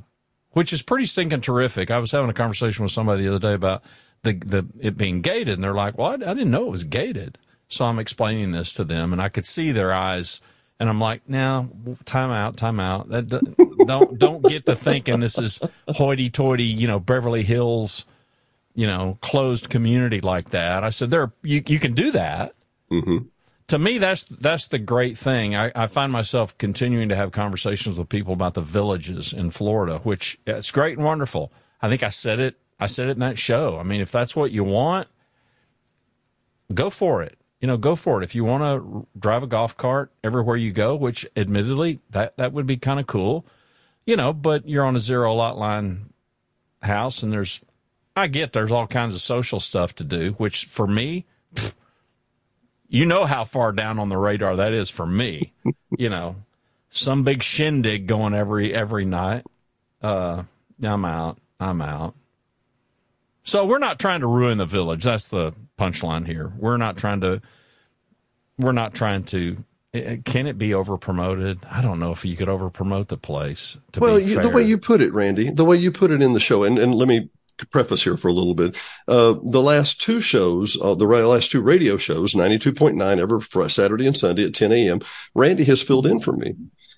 which 0.53 0.73
is 0.73 0.81
pretty 0.83 1.07
stinking 1.07 1.43
terrific. 1.43 1.91
I 1.91 1.99
was 1.99 2.13
having 2.13 2.31
a 2.31 2.35
conversation 2.35 2.83
with 2.83 2.93
somebody 2.93 3.25
the 3.25 3.35
other 3.35 3.49
day 3.49 3.55
about 3.55 3.83
the 4.23 4.33
the 4.33 4.67
it 4.81 4.97
being 4.97 5.21
gated, 5.21 5.55
and 5.55 5.65
they're 5.65 5.75
like, 5.75 5.99
"Well, 5.99 6.11
I, 6.11 6.15
I 6.15 6.35
didn't 6.35 6.51
know 6.51 6.67
it 6.67 6.73
was 6.73 6.85
gated." 6.85 7.37
So 7.69 7.85
I'm 7.85 7.99
explaining 7.99 8.53
this 8.53 8.73
to 8.75 8.85
them, 8.85 9.13
and 9.13 9.21
I 9.21 9.29
could 9.29 9.45
see 9.45 9.73
their 9.73 9.93
eyes 9.93 10.41
and 10.79 10.89
I'm 10.89 11.01
like, 11.01 11.29
now, 11.29 11.71
time 12.05 12.31
out, 12.31 12.57
time 12.57 12.79
out. 12.81 13.09
That 13.09 13.29
don't 13.87 14.19
don't 14.19 14.43
get 14.43 14.67
to 14.67 14.77
thinking 14.77 15.21
this 15.21 15.39
is 15.39 15.61
hoity-toity, 15.89 16.65
you 16.65 16.87
know, 16.87 17.01
Beverly 17.01 17.43
Hills, 17.43 18.05
you 18.77 18.87
know, 18.87 19.19
closed 19.21 19.69
community 19.69 20.21
like 20.21 20.51
that. 20.51 20.85
I 20.85 20.91
said, 20.91 21.11
there, 21.11 21.33
you 21.43 21.63
you 21.67 21.81
can 21.81 21.95
do 21.95 22.13
that. 22.13 22.55
Mm-hmm. 22.91 23.19
To 23.69 23.79
me, 23.79 23.99
that's 23.99 24.25
that's 24.25 24.69
the 24.69 24.79
great 24.79 25.19
thing. 25.19 25.57
I, 25.57 25.73
I 25.75 25.89
find 25.89 26.13
myself 26.13 26.57
continuing 26.57 27.09
to 27.09 27.17
have 27.17 27.33
conversations 27.33 27.99
with 27.99 28.09
people 28.09 28.33
about 28.33 28.55
the 28.55 28.61
villages 28.61 29.33
in 29.33 29.51
Florida, 29.51 29.99
which 30.05 30.39
it's 30.47 30.71
great 30.71 30.97
and 30.97 31.05
wonderful. 31.05 31.51
I 31.83 31.89
think 31.89 32.05
I 32.05 32.11
said 32.11 32.39
it. 32.39 32.57
I 32.79 32.87
said 32.87 33.09
it 33.09 33.13
in 33.13 33.21
that 33.21 33.39
show. 33.39 33.79
I 33.79 33.83
mean, 33.83 34.01
if 34.01 34.13
that's 34.13 34.37
what 34.37 34.53
you 34.53 34.63
want, 34.63 35.09
go 36.73 36.91
for 36.91 37.23
it 37.23 37.39
you 37.61 37.67
know, 37.67 37.77
go 37.77 37.97
for 37.97 38.21
it. 38.21 38.25
If 38.25 38.35
you 38.35 38.45
want 38.45 38.63
to 38.63 39.07
drive 39.19 39.43
a 39.43 39.47
golf 39.47 39.77
cart 39.77 40.13
everywhere 40.23 40.57
you 40.57 40.73
go, 40.73 40.95
which 40.95 41.27
admittedly 41.37 42.01
that 42.11 42.37
that 42.37 42.53
would 42.53 42.67
be 42.67 42.77
kind 42.77 43.01
of 43.01 43.07
cool, 43.07 43.47
you 44.05 44.17
know, 44.17 44.33
but 44.33 44.69
you're 44.69 44.85
on 44.85 44.97
a 44.97 45.01
zero 45.01 45.35
lot 45.35 45.59
line 45.59 46.11
house 46.83 47.23
and 47.23 47.33
there's 47.33 47.63
I 48.17 48.27
get 48.29 48.55
there's 48.55 48.73
all 48.73 48.87
kinds 48.87 49.15
of 49.15 49.21
social 49.21 49.61
stuff 49.61 49.95
to 49.97 50.05
do, 50.05 50.33
which 50.39 50.65
for 50.65 50.87
me, 50.87 51.27
pff, 51.55 51.75
you 52.89 53.05
know 53.05 53.27
how 53.27 53.45
far 53.45 53.73
down 53.73 53.99
on 53.99 54.09
the 54.09 54.17
radar 54.17 54.57
that 54.57 54.73
is 54.73 54.89
for 54.89 55.07
me. 55.07 55.53
you 55.99 56.09
know, 56.09 56.37
some 56.91 57.23
big 57.25 57.43
shindig 57.43 58.07
going 58.07 58.33
every 58.35 58.75
every 58.75 59.05
night. 59.05 59.45
Uh, 60.03 60.45
I'm 60.83 61.05
out. 61.05 61.39
I'm 61.61 61.83
out. 61.83 62.15
So 63.43 63.65
we're 63.65 63.79
not 63.79 63.99
trying 63.99 64.21
to 64.21 64.27
ruin 64.27 64.59
the 64.59 64.67
village. 64.67 65.05
That's 65.05 65.29
the 65.29 65.53
punchline 65.79 66.27
here. 66.27 66.53
We're 66.57 66.79
not 66.79 66.97
trying 66.97 67.21
to. 67.21 67.43
We're 68.59 68.73
not 68.73 68.95
trying 68.95 69.25
to. 69.25 69.65
Eh, 69.95 70.17
can 70.25 70.47
it 70.47 70.59
be 70.59 70.75
over 70.75 70.97
promoted? 70.97 71.61
I 71.71 71.83
don't 71.83 72.01
know 72.01 72.13
if 72.13 72.25
you 72.25 72.37
could 72.37 72.49
over 72.49 72.71
promote 72.71 73.09
the 73.09 73.17
place. 73.17 73.79
well, 73.99 74.19
you, 74.19 74.41
the 74.41 74.49
way 74.49 74.63
you 74.63 74.79
put 74.79 75.01
it, 75.01 75.13
Randy, 75.13 75.51
the 75.51 75.65
way 75.65 75.77
you 75.77 75.93
put 75.93 76.11
it 76.11 76.23
in 76.23 76.33
the 76.33 76.41
show, 76.41 76.65
and, 76.65 76.79
and 76.79 76.95
let 76.95 77.09
me 77.09 77.29
preface 77.65 78.05
here 78.05 78.17
for 78.19 78.29
a 78.29 78.33
little 78.33 78.55
bit. 78.55 78.77
Uh, 79.09 79.35
the 79.43 79.63
last 79.63 80.01
two 80.01 80.21
shows, 80.21 80.77
uh, 80.83 80.95
the 80.95 81.07
last 81.07 81.51
two 81.51 81.63
radio 81.63 81.97
shows, 81.97 82.35
92.9 82.35 83.19
every 83.19 83.71
Saturday 83.71 84.07
and 84.07 84.17
Sunday 84.17 84.45
at 84.45 84.55
10 84.55 84.73
a.m., 84.73 85.01
Randy 85.35 85.65
has 85.65 85.83
filled 85.83 86.07
in 86.07 86.21
for 86.21 86.33
me. 86.33 86.55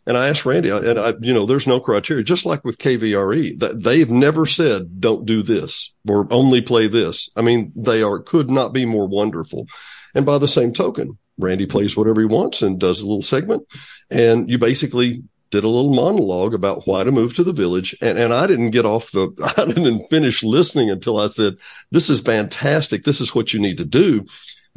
And 0.06 0.16
I 0.16 0.28
asked 0.28 0.46
Randy, 0.46 0.70
and 0.70 0.98
I, 0.98 1.12
you 1.20 1.34
know, 1.34 1.44
there's 1.44 1.66
no 1.66 1.80
criteria, 1.80 2.24
just 2.24 2.46
like 2.46 2.64
with 2.64 2.78
KVRE, 2.78 3.58
that 3.58 3.82
they've 3.82 4.10
never 4.10 4.46
said, 4.46 5.00
don't 5.00 5.26
do 5.26 5.42
this 5.42 5.92
or 6.08 6.26
only 6.30 6.62
play 6.62 6.88
this. 6.88 7.28
I 7.36 7.42
mean, 7.42 7.72
they 7.76 8.02
are, 8.02 8.18
could 8.18 8.50
not 8.50 8.72
be 8.72 8.86
more 8.86 9.06
wonderful. 9.06 9.66
And 10.14 10.24
by 10.24 10.38
the 10.38 10.48
same 10.48 10.72
token, 10.72 11.18
Randy 11.36 11.66
plays 11.66 11.94
whatever 11.94 12.20
he 12.20 12.26
wants 12.26 12.62
and 12.62 12.80
does 12.80 13.00
a 13.00 13.06
little 13.06 13.22
segment. 13.22 13.66
And 14.10 14.50
you 14.50 14.56
basically 14.56 15.24
did 15.50 15.64
a 15.64 15.68
little 15.68 15.94
monologue 15.94 16.54
about 16.54 16.86
why 16.86 17.04
to 17.04 17.12
move 17.12 17.34
to 17.36 17.44
the 17.44 17.52
village. 17.52 17.96
And, 18.00 18.18
and 18.18 18.32
I 18.32 18.46
didn't 18.46 18.70
get 18.70 18.84
off 18.84 19.10
the, 19.12 19.30
I 19.56 19.64
didn't 19.64 20.08
finish 20.08 20.42
listening 20.42 20.90
until 20.90 21.18
I 21.18 21.28
said, 21.28 21.56
this 21.90 22.10
is 22.10 22.20
fantastic. 22.20 23.04
This 23.04 23.20
is 23.20 23.34
what 23.34 23.52
you 23.52 23.60
need 23.60 23.78
to 23.78 23.84
do 23.84 24.26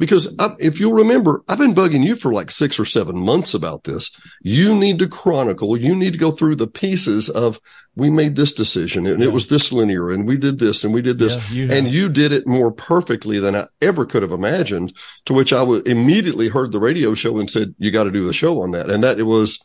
because 0.02 0.34
I, 0.40 0.56
if 0.58 0.80
you'll 0.80 0.94
remember, 0.94 1.44
I've 1.48 1.58
been 1.58 1.76
bugging 1.76 2.04
you 2.04 2.16
for 2.16 2.32
like 2.32 2.50
six 2.50 2.80
or 2.80 2.84
seven 2.84 3.16
months 3.16 3.54
about 3.54 3.84
this. 3.84 4.10
You 4.42 4.74
need 4.74 4.98
to 4.98 5.06
chronicle. 5.06 5.76
You 5.76 5.94
need 5.94 6.12
to 6.12 6.18
go 6.18 6.32
through 6.32 6.56
the 6.56 6.66
pieces 6.66 7.30
of 7.30 7.60
we 7.94 8.10
made 8.10 8.34
this 8.34 8.52
decision 8.52 9.06
and 9.06 9.20
yeah. 9.20 9.26
it 9.26 9.32
was 9.32 9.46
this 9.46 9.70
linear 9.70 10.10
and 10.10 10.26
we 10.26 10.36
did 10.36 10.58
this 10.58 10.82
and 10.82 10.92
we 10.92 11.02
did 11.02 11.18
this 11.18 11.36
yeah, 11.52 11.66
you 11.66 11.70
and 11.70 11.88
you 11.88 12.08
did 12.08 12.32
it 12.32 12.48
more 12.48 12.72
perfectly 12.72 13.38
than 13.38 13.54
I 13.54 13.66
ever 13.80 14.04
could 14.04 14.22
have 14.22 14.32
imagined. 14.32 14.92
To 15.26 15.34
which 15.34 15.52
I 15.52 15.60
w- 15.60 15.84
immediately 15.86 16.48
heard 16.48 16.72
the 16.72 16.80
radio 16.80 17.14
show 17.14 17.38
and 17.38 17.48
said, 17.48 17.72
you 17.78 17.92
got 17.92 18.04
to 18.04 18.10
do 18.10 18.24
the 18.24 18.34
show 18.34 18.60
on 18.60 18.72
that. 18.72 18.90
And 18.90 19.04
that 19.04 19.20
it 19.20 19.24
was, 19.24 19.64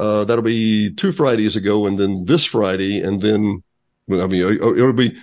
uh, 0.00 0.24
that'll 0.24 0.42
be 0.42 0.92
two 0.94 1.12
Fridays 1.12 1.56
ago 1.56 1.86
and 1.86 1.98
then 1.98 2.24
this 2.24 2.44
Friday 2.44 3.00
and 3.00 3.20
then 3.20 3.62
I 4.10 4.26
mean, 4.26 4.42
it'll 4.42 4.92
be 4.92 5.16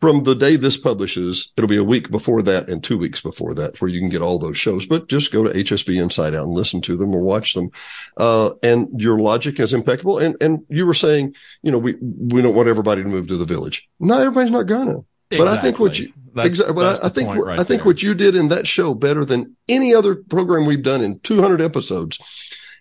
from 0.00 0.22
the 0.22 0.34
day 0.34 0.56
this 0.56 0.76
publishes, 0.76 1.52
it'll 1.56 1.68
be 1.68 1.76
a 1.76 1.84
week 1.84 2.10
before 2.10 2.42
that 2.42 2.68
and 2.68 2.82
two 2.82 2.96
weeks 2.96 3.20
before 3.20 3.52
that 3.54 3.80
where 3.80 3.90
you 3.90 4.00
can 4.00 4.08
get 4.08 4.22
all 4.22 4.38
those 4.38 4.56
shows. 4.56 4.86
But 4.86 5.08
just 5.08 5.32
go 5.32 5.42
to 5.42 5.50
HSV 5.50 6.00
Inside 6.00 6.34
Out 6.34 6.44
and 6.44 6.52
listen 6.52 6.80
to 6.82 6.96
them 6.96 7.14
or 7.14 7.20
watch 7.20 7.54
them. 7.54 7.70
Uh, 8.16 8.50
and 8.62 8.88
your 9.00 9.18
logic 9.18 9.58
is 9.58 9.74
impeccable. 9.74 10.18
And, 10.18 10.36
and 10.40 10.64
you 10.68 10.86
were 10.86 10.94
saying, 10.94 11.34
you 11.62 11.72
know, 11.72 11.78
we, 11.78 11.96
we 12.00 12.42
don't 12.42 12.54
want 12.54 12.68
everybody 12.68 13.02
to 13.02 13.08
move 13.08 13.26
to 13.28 13.36
the 13.36 13.44
village. 13.44 13.88
Not 13.98 14.20
everybody's 14.20 14.52
not 14.52 14.66
gonna. 14.66 14.98
Exactly. 15.30 15.38
But 15.38 15.48
I 15.48 15.60
think 15.60 15.78
what 15.78 15.98
you, 15.98 16.12
that's, 16.34 16.46
exactly, 16.46 16.74
but 16.74 17.02
I, 17.02 17.06
I 17.06 17.08
think, 17.10 17.34
right 17.34 17.58
I 17.58 17.64
think 17.64 17.82
there. 17.82 17.86
what 17.86 18.02
you 18.02 18.14
did 18.14 18.36
in 18.36 18.48
that 18.48 18.66
show 18.66 18.94
better 18.94 19.24
than 19.24 19.56
any 19.68 19.94
other 19.94 20.14
program 20.14 20.64
we've 20.64 20.82
done 20.82 21.02
in 21.02 21.18
200 21.20 21.60
episodes 21.60 22.18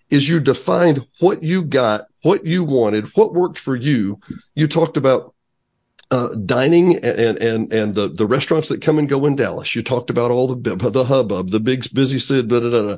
is 0.09 0.27
you 0.29 0.39
defined 0.39 1.05
what 1.19 1.43
you 1.43 1.63
got, 1.63 2.05
what 2.23 2.45
you 2.45 2.63
wanted, 2.63 3.05
what 3.15 3.33
worked 3.33 3.57
for 3.57 3.75
you. 3.75 4.19
You 4.55 4.67
talked 4.67 4.97
about 4.97 5.33
uh, 6.09 6.35
dining 6.35 6.95
and, 6.97 7.37
and, 7.37 7.73
and 7.73 7.95
the, 7.95 8.07
the 8.07 8.25
restaurants 8.25 8.69
that 8.69 8.81
come 8.81 8.97
and 8.97 9.09
go 9.09 9.25
in 9.25 9.35
Dallas. 9.35 9.75
You 9.75 9.83
talked 9.83 10.09
about 10.09 10.31
all 10.31 10.55
the, 10.55 10.75
the 10.75 11.03
hubbub, 11.03 11.49
the 11.49 11.59
big 11.59 11.85
busy 11.93 12.19
Sid, 12.19 12.47
da, 12.47 12.59
da, 12.59 12.69
da, 12.69 12.97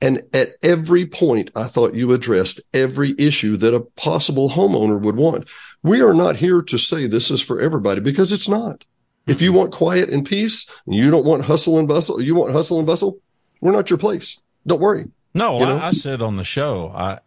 And 0.00 0.22
at 0.32 0.50
every 0.62 1.06
point, 1.06 1.50
I 1.54 1.64
thought 1.64 1.94
you 1.94 2.12
addressed 2.12 2.60
every 2.72 3.14
issue 3.18 3.56
that 3.58 3.74
a 3.74 3.80
possible 3.80 4.50
homeowner 4.50 5.00
would 5.00 5.16
want. 5.16 5.48
We 5.82 6.00
are 6.00 6.14
not 6.14 6.36
here 6.36 6.62
to 6.62 6.78
say 6.78 7.06
this 7.06 7.30
is 7.30 7.42
for 7.42 7.60
everybody 7.60 8.00
because 8.00 8.32
it's 8.32 8.48
not. 8.48 8.84
If 9.26 9.42
you 9.42 9.52
want 9.52 9.72
quiet 9.72 10.08
and 10.08 10.24
peace, 10.24 10.70
and 10.86 10.94
you 10.94 11.10
don't 11.10 11.26
want 11.26 11.44
hustle 11.44 11.78
and 11.78 11.88
bustle, 11.88 12.22
you 12.22 12.34
want 12.34 12.52
hustle 12.52 12.78
and 12.78 12.86
bustle, 12.86 13.18
we're 13.60 13.72
not 13.72 13.90
your 13.90 13.98
place. 13.98 14.38
Don't 14.66 14.80
worry. 14.80 15.10
No, 15.36 15.58
you 15.60 15.66
know? 15.66 15.78
I, 15.78 15.88
I 15.88 15.90
said 15.90 16.22
on 16.22 16.36
the 16.36 16.44
show, 16.44 16.90
I, 16.94 17.20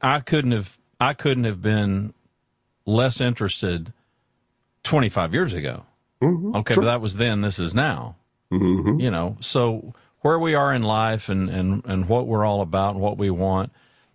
I 0.00 0.20
couldn't 0.20 0.52
have, 0.52 0.78
I 1.00 1.14
couldn't 1.14 1.44
have 1.44 1.62
been 1.62 2.14
less 2.84 3.20
interested 3.20 3.92
25 4.84 5.32
years 5.32 5.54
ago. 5.54 5.86
Mm-hmm, 6.20 6.56
okay, 6.56 6.74
sure. 6.74 6.82
but 6.82 6.90
that 6.90 7.00
was 7.00 7.16
then, 7.16 7.40
this 7.40 7.58
is 7.58 7.74
now. 7.74 8.16
Mm-hmm. 8.52 9.00
You 9.00 9.10
know, 9.10 9.38
so 9.40 9.94
where 10.20 10.38
we 10.38 10.54
are 10.54 10.72
in 10.72 10.82
life 10.82 11.28
and, 11.28 11.48
and, 11.48 11.84
and 11.86 12.08
what 12.08 12.26
we're 12.26 12.44
all 12.44 12.60
about 12.60 12.94
and 12.94 13.00
what 13.00 13.18
we 13.18 13.30
want. 13.30 13.72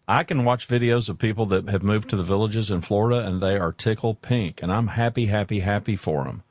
I 0.08 0.24
can 0.24 0.46
watch 0.46 0.70
videos 0.70 1.10
of 1.10 1.20
people 1.20 1.46
that 1.48 1.67
have 1.67 1.84
moved 1.84 2.10
to 2.12 2.15
the 2.15 2.24
villages 2.24 2.72
in 2.72 2.79
Florida 2.79 3.27
and 3.27 3.41
they 3.41 3.58
are 3.58 3.74
tickle 3.74 4.15
pink, 4.15 4.63
and 4.63 4.72
I'm 4.72 4.88
happy, 4.88 5.25
happy, 5.25 5.60
happy 5.60 5.98
for 5.98 6.24
them. 6.24 6.44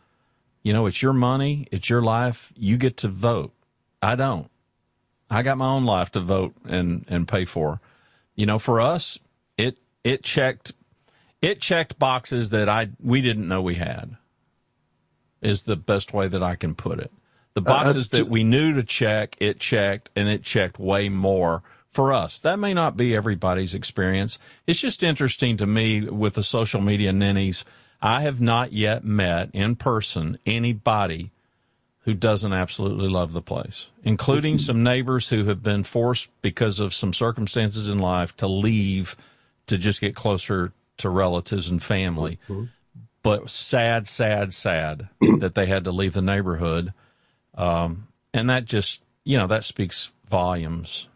You 0.63 0.75
know, 0.75 0.85
it's 0.87 1.01
your 1.01 1.15
money, 1.15 1.67
it's 1.71 1.89
your 1.89 2.03
life. 2.03 2.53
You 2.55 2.77
get 2.77 2.99
to 2.99 3.09
vote. 3.09 3.55
I 4.03 4.15
don't. 4.15 4.51
I 5.31 5.43
got 5.43 5.59
my 5.59 5.69
own 5.69 5.85
life 5.85 6.11
to 6.13 6.21
vote 6.21 6.55
and, 6.65 7.05
and 7.09 7.27
pay 7.27 7.45
for. 7.45 7.81
You 8.35 8.47
know, 8.47 8.59
for 8.59 8.81
us, 8.81 9.19
it 9.57 9.79
it 10.05 10.23
checked 10.23 10.73
it 11.43 11.61
checked 11.61 11.99
boxes 11.99 12.51
that 12.51 12.69
I 12.69 12.91
we 13.03 13.21
didn't 13.21 13.49
know 13.49 13.63
we 13.63 13.75
had. 13.75 14.17
Is 15.43 15.63
the 15.63 15.77
best 15.77 16.13
way 16.13 16.29
that 16.29 16.43
I 16.43 16.55
can 16.55 16.75
put 16.75 16.99
it. 16.99 17.13
The 17.55 17.61
boxes 17.61 18.13
uh, 18.13 18.17
uh, 18.17 18.19
that 18.19 18.29
we 18.29 18.45
knew 18.45 18.75
to 18.75 18.83
check, 18.83 19.37
it 19.39 19.59
checked, 19.59 20.11
and 20.15 20.29
it 20.29 20.43
checked 20.43 20.79
way 20.79 21.09
more 21.09 21.63
for 21.89 22.13
us. 22.13 22.39
That 22.39 22.59
may 22.59 22.75
not 22.75 22.97
be 22.97 23.15
everybody's 23.15 23.75
experience. 23.75 24.39
It's 24.67 24.81
just 24.81 25.03
interesting 25.03 25.57
to 25.57 25.67
me 25.67 26.03
with 26.03 26.35
the 26.35 26.43
social 26.43 26.81
media 26.81 27.13
ninnies. 27.13 27.65
I 28.03 28.21
have 28.21 28.41
not 28.41 28.73
yet 28.73 29.05
met 29.05 29.51
in 29.55 29.77
person 29.77 30.39
anybody 30.45 31.33
who 32.07 32.15
doesn't 32.15 32.53
absolutely 32.53 33.09
love 33.09 33.33
the 33.33 33.43
place, 33.43 33.91
including 34.05 34.59
some 34.59 34.85
neighbors 34.85 35.29
who 35.29 35.45
have 35.47 35.61
been 35.61 35.83
forced 35.83 36.29
because 36.41 36.79
of 36.79 36.95
some 36.95 37.13
circumstances 37.13 37.91
in 37.91 37.99
life 37.99 38.35
to 38.37 38.47
leave 38.47 39.17
to 39.67 39.77
just 39.77 40.01
get 40.01 40.15
closer 40.15 40.73
to 40.99 41.11
relatives 41.11 41.69
and 41.69 41.83
family. 41.83 42.39
Mm-hmm. 42.49 42.67
But 43.25 43.51
sad, 43.51 44.07
sad, 44.07 44.53
sad 44.53 45.09
that 45.41 45.57
they 45.57 45.67
had 45.67 45.83
to 45.83 45.91
leave 45.91 46.13
the 46.13 46.23
neighborhood. 46.23 46.95
Um, 47.57 48.07
and 48.33 48.49
that 48.49 48.67
just, 48.67 49.03
you 49.25 49.37
know, 49.37 49.49
that 49.49 49.65
speaks 49.65 50.13
volumes. 50.29 51.09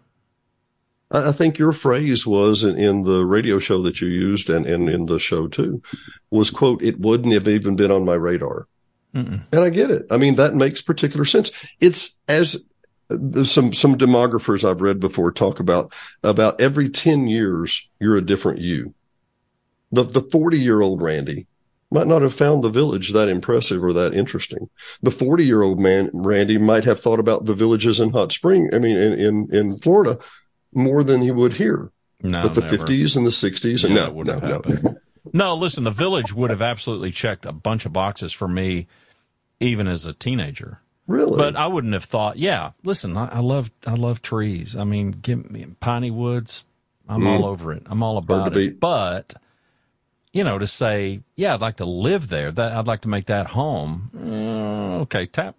I 1.12 1.30
think 1.30 1.56
your 1.56 1.72
phrase 1.72 2.26
was 2.26 2.64
in, 2.64 2.76
in, 2.76 3.04
the 3.04 3.24
radio 3.24 3.60
show 3.60 3.80
that 3.82 4.00
you 4.00 4.08
used 4.08 4.50
and, 4.50 4.66
and 4.66 4.88
in 4.88 5.06
the 5.06 5.20
show 5.20 5.46
too 5.46 5.82
was 6.30 6.50
quote, 6.50 6.82
it 6.82 6.98
wouldn't 6.98 7.34
have 7.34 7.46
even 7.46 7.76
been 7.76 7.92
on 7.92 8.04
my 8.04 8.14
radar. 8.14 8.66
Mm-mm. 9.14 9.42
And 9.52 9.60
I 9.60 9.70
get 9.70 9.90
it. 9.90 10.06
I 10.10 10.16
mean, 10.16 10.36
that 10.36 10.54
makes 10.54 10.82
particular 10.82 11.24
sense. 11.24 11.50
It's 11.80 12.20
as 12.28 12.62
uh, 13.10 13.44
some, 13.44 13.72
some 13.72 13.98
demographers 13.98 14.68
I've 14.68 14.82
read 14.82 15.00
before 15.00 15.32
talk 15.32 15.60
about, 15.60 15.92
about 16.22 16.60
every 16.60 16.88
10 16.88 17.26
years, 17.26 17.88
you're 17.98 18.16
a 18.16 18.22
different 18.22 18.60
you 18.60 18.94
the, 19.92 20.04
the 20.04 20.22
40 20.22 20.58
year 20.58 20.80
old 20.80 21.02
Randy 21.02 21.46
might 21.90 22.06
not 22.06 22.22
have 22.22 22.34
found 22.34 22.62
the 22.62 22.68
village 22.68 23.12
that 23.12 23.28
impressive 23.28 23.82
or 23.82 23.92
that 23.92 24.14
interesting. 24.14 24.70
The 25.02 25.10
40 25.10 25.44
year 25.44 25.62
old 25.62 25.80
man, 25.80 26.10
Randy, 26.12 26.58
might 26.58 26.84
have 26.84 27.00
thought 27.00 27.18
about 27.18 27.46
the 27.46 27.54
villages 27.54 27.98
in 27.98 28.10
Hot 28.10 28.32
Spring, 28.32 28.70
I 28.72 28.78
mean, 28.78 28.96
in, 28.96 29.12
in, 29.18 29.54
in 29.54 29.78
Florida 29.78 30.18
more 30.72 31.02
than 31.02 31.20
he 31.20 31.32
would 31.32 31.54
here. 31.54 31.90
No, 32.22 32.42
but 32.42 32.54
the 32.54 32.60
never. 32.60 32.76
50s 32.76 33.16
and 33.16 33.26
the 33.26 33.30
60s, 33.30 33.84
and 33.84 33.94
no, 33.94 34.22
no, 34.22 34.38
no. 34.38 34.94
No, 35.32 35.54
listen, 35.54 35.84
the 35.84 35.90
village 35.90 36.32
would 36.32 36.50
have 36.50 36.62
absolutely 36.62 37.10
checked 37.10 37.46
a 37.46 37.52
bunch 37.52 37.86
of 37.86 37.92
boxes 37.92 38.32
for 38.32 38.48
me, 38.48 38.86
even 39.60 39.86
as 39.86 40.06
a 40.06 40.12
teenager. 40.12 40.80
Really? 41.06 41.36
But 41.36 41.56
I 41.56 41.66
wouldn't 41.66 41.92
have 41.92 42.04
thought. 42.04 42.36
Yeah, 42.36 42.70
listen, 42.84 43.16
I, 43.16 43.26
I 43.26 43.38
love 43.40 43.70
I 43.86 43.94
love 43.94 44.22
trees. 44.22 44.76
I 44.76 44.84
mean, 44.84 45.10
give 45.10 45.50
me 45.50 45.66
piney 45.80 46.10
woods. 46.10 46.64
I'm 47.08 47.22
mm. 47.22 47.26
all 47.26 47.46
over 47.46 47.72
it. 47.72 47.82
I'm 47.86 48.02
all 48.02 48.16
about 48.16 48.56
it. 48.56 48.78
But 48.78 49.34
you 50.32 50.44
know, 50.44 50.58
to 50.58 50.66
say, 50.66 51.20
yeah, 51.34 51.54
I'd 51.54 51.60
like 51.60 51.78
to 51.78 51.84
live 51.84 52.28
there. 52.28 52.52
That 52.52 52.72
I'd 52.72 52.86
like 52.86 53.00
to 53.00 53.08
make 53.08 53.26
that 53.26 53.48
home. 53.48 54.10
Mm, 54.16 55.00
okay, 55.02 55.26
tap 55.26 55.56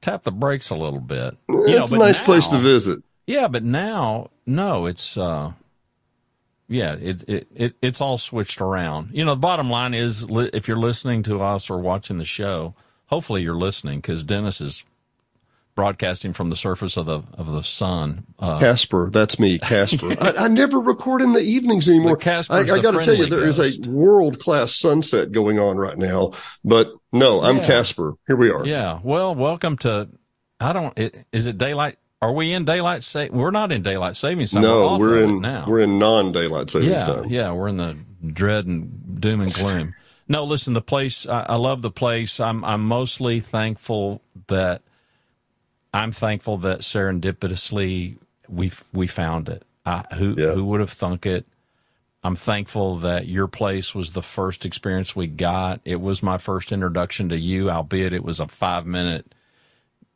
tap 0.00 0.22
the 0.22 0.32
brakes 0.32 0.70
a 0.70 0.76
little 0.76 1.00
bit. 1.00 1.36
You 1.48 1.64
it's 1.66 1.90
know, 1.90 1.96
a 1.96 1.98
nice 1.98 2.20
now, 2.20 2.24
place 2.24 2.46
to 2.48 2.58
visit. 2.58 3.02
Yeah, 3.26 3.48
but 3.48 3.62
now, 3.62 4.30
no, 4.46 4.86
it's 4.86 5.16
uh, 5.16 5.52
yeah, 6.68 6.94
it, 6.94 7.28
it 7.28 7.48
it 7.54 7.74
it's 7.82 8.00
all 8.00 8.18
switched 8.18 8.60
around. 8.60 9.10
You 9.12 9.24
know, 9.24 9.34
the 9.34 9.40
bottom 9.40 9.68
line 9.68 9.94
is, 9.94 10.26
if 10.30 10.66
you're 10.66 10.78
listening 10.78 11.22
to 11.24 11.40
us 11.42 11.68
or 11.68 11.78
watching 11.78 12.18
the 12.18 12.24
show, 12.24 12.74
hopefully 13.06 13.42
you're 13.42 13.54
listening 13.54 13.98
because 14.00 14.24
Dennis 14.24 14.60
is 14.60 14.84
broadcasting 15.74 16.32
from 16.32 16.50
the 16.50 16.56
surface 16.56 16.96
of 16.96 17.06
the 17.06 17.22
of 17.36 17.52
the 17.52 17.62
sun. 17.62 18.26
Uh, 18.38 18.58
Casper, 18.60 19.10
that's 19.10 19.38
me, 19.38 19.58
Casper. 19.58 20.16
I, 20.20 20.44
I, 20.44 20.48
never 20.48 20.80
record 20.80 21.20
in 21.20 21.32
the 21.32 21.40
evenings 21.40 21.88
anymore. 21.88 22.16
Casper, 22.16 22.54
I, 22.54 22.60
I 22.60 22.80
got 22.80 22.92
to 22.92 23.02
tell 23.02 23.14
you, 23.14 23.26
there 23.26 23.40
ghost. 23.40 23.58
is 23.58 23.86
a 23.86 23.90
world 23.90 24.38
class 24.38 24.74
sunset 24.74 25.32
going 25.32 25.58
on 25.58 25.76
right 25.76 25.98
now. 25.98 26.32
But 26.64 26.92
no, 27.12 27.42
I'm 27.42 27.58
yeah. 27.58 27.66
Casper. 27.66 28.14
Here 28.26 28.36
we 28.36 28.50
are. 28.50 28.66
Yeah. 28.66 29.00
Well, 29.02 29.34
welcome 29.34 29.76
to. 29.78 30.08
I 30.60 30.72
don't. 30.72 30.98
It, 30.98 31.26
is 31.32 31.46
it 31.46 31.58
daylight? 31.58 31.98
Are 32.22 32.32
we 32.32 32.52
in 32.52 32.64
daylight 32.64 33.02
sa- 33.02 33.26
We're 33.30 33.50
not 33.50 33.70
in 33.70 33.82
daylight 33.82 34.16
savings 34.16 34.52
time. 34.52 34.62
No, 34.62 34.96
we're, 34.96 35.08
we're 35.08 35.24
in 35.24 35.40
now. 35.40 35.66
We're 35.68 35.80
in 35.80 35.98
non 35.98 36.32
daylight 36.32 36.70
savings 36.70 36.92
yeah, 36.92 37.04
time. 37.04 37.24
Yeah, 37.28 37.52
we're 37.52 37.68
in 37.68 37.76
the 37.76 37.96
dread 38.32 38.66
and 38.66 39.20
doom 39.20 39.42
and 39.42 39.52
gloom. 39.52 39.94
no, 40.28 40.44
listen, 40.44 40.72
the 40.72 40.80
place. 40.80 41.26
I, 41.26 41.42
I 41.42 41.56
love 41.56 41.82
the 41.82 41.90
place. 41.90 42.40
I'm 42.40 42.64
I'm 42.64 42.82
mostly 42.82 43.40
thankful 43.40 44.22
that 44.46 44.82
I'm 45.92 46.12
thankful 46.12 46.58
that 46.58 46.80
serendipitously 46.80 48.16
we 48.48 48.72
we 48.92 49.06
found 49.06 49.48
it. 49.48 49.62
who 50.14 50.34
yeah. 50.36 50.52
who 50.52 50.64
would 50.64 50.80
have 50.80 50.90
thunk 50.90 51.26
it? 51.26 51.46
I'm 52.24 52.36
thankful 52.36 52.96
that 52.96 53.28
your 53.28 53.46
place 53.46 53.94
was 53.94 54.12
the 54.12 54.22
first 54.22 54.64
experience 54.64 55.14
we 55.14 55.26
got. 55.26 55.80
It 55.84 56.00
was 56.00 56.22
my 56.22 56.38
first 56.38 56.72
introduction 56.72 57.28
to 57.28 57.38
you, 57.38 57.70
albeit 57.70 58.14
it 58.14 58.24
was 58.24 58.40
a 58.40 58.48
five 58.48 58.86
minute, 58.86 59.33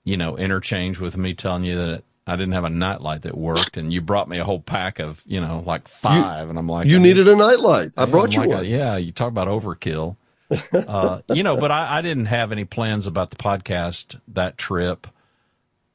you 0.04 0.16
know, 0.16 0.36
interchange 0.36 0.98
with 0.98 1.16
me 1.16 1.34
telling 1.34 1.64
you 1.64 1.76
that 1.76 2.04
I 2.26 2.36
didn't 2.36 2.52
have 2.52 2.64
a 2.64 2.70
nightlight 2.70 3.22
that 3.22 3.36
worked, 3.36 3.76
and 3.76 3.92
you 3.92 4.00
brought 4.00 4.28
me 4.28 4.38
a 4.38 4.44
whole 4.44 4.60
pack 4.60 4.98
of, 4.98 5.22
you 5.26 5.40
know, 5.40 5.62
like 5.64 5.88
five, 5.88 6.44
you, 6.44 6.50
and 6.50 6.58
I'm 6.58 6.68
like, 6.68 6.86
you 6.86 6.98
I 6.98 7.02
needed 7.02 7.26
mean, 7.26 7.36
a 7.36 7.38
nightlight. 7.38 7.92
I 7.96 8.02
yeah, 8.02 8.06
brought 8.06 8.26
I'm 8.26 8.32
you 8.32 8.40
like 8.40 8.48
one. 8.58 8.66
Yeah, 8.66 8.96
you 8.96 9.12
talk 9.12 9.28
about 9.28 9.48
overkill. 9.48 10.16
uh, 10.72 11.20
you 11.28 11.42
know, 11.42 11.56
but 11.56 11.70
I, 11.70 11.98
I 11.98 12.02
didn't 12.02 12.26
have 12.26 12.52
any 12.52 12.64
plans 12.64 13.06
about 13.06 13.30
the 13.30 13.36
podcast 13.36 14.20
that 14.28 14.58
trip. 14.58 15.06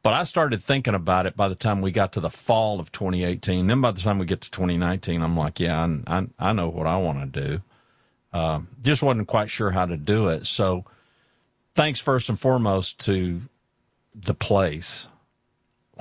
But 0.04 0.14
I 0.14 0.24
started 0.26 0.62
thinking 0.62 0.96
about 0.96 1.26
it 1.26 1.38
by 1.38 1.48
the 1.48 1.56
time 1.56 1.82
we 1.82 1.92
got 1.92 2.12
to 2.14 2.20
the 2.20 2.30
fall 2.30 2.80
of 2.80 2.92
2018. 2.92 3.68
Then 3.68 3.80
by 3.80 3.92
the 3.92 4.02
time 4.02 4.20
we 4.20 4.26
get 4.26 4.42
to 4.42 4.52
2019, 4.52 5.22
I'm 5.22 5.38
like, 5.38 5.62
yeah, 5.62 5.82
I, 6.08 6.18
I, 6.18 6.28
I 6.38 6.54
know 6.54 6.68
what 6.68 6.88
I 6.88 6.98
want 6.98 7.34
to 7.34 7.42
do. 7.42 7.62
Uh, 8.34 8.62
just 8.82 9.02
wasn't 9.02 9.28
quite 9.28 9.50
sure 9.50 9.72
how 9.72 9.86
to 9.86 9.96
do 9.96 10.28
it. 10.28 10.46
So 10.46 10.84
thanks 11.74 12.02
first 12.02 12.28
and 12.28 12.38
foremost 12.40 13.00
to 13.06 13.44
the 14.16 14.34
place, 14.34 15.08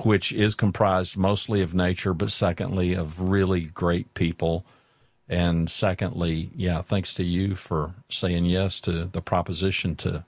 which 0.03 0.31
is 0.31 0.55
comprised 0.55 1.17
mostly 1.17 1.61
of 1.61 1.73
nature, 1.73 2.13
but 2.13 2.31
secondly 2.31 2.93
of 2.93 3.19
really 3.19 3.61
great 3.61 4.13
people. 4.13 4.65
And 5.29 5.69
secondly, 5.69 6.51
yeah, 6.55 6.81
thanks 6.81 7.13
to 7.15 7.23
you 7.23 7.55
for 7.55 7.93
saying 8.09 8.45
yes 8.45 8.79
to 8.81 9.05
the 9.05 9.21
proposition 9.21 9.95
to 9.97 10.25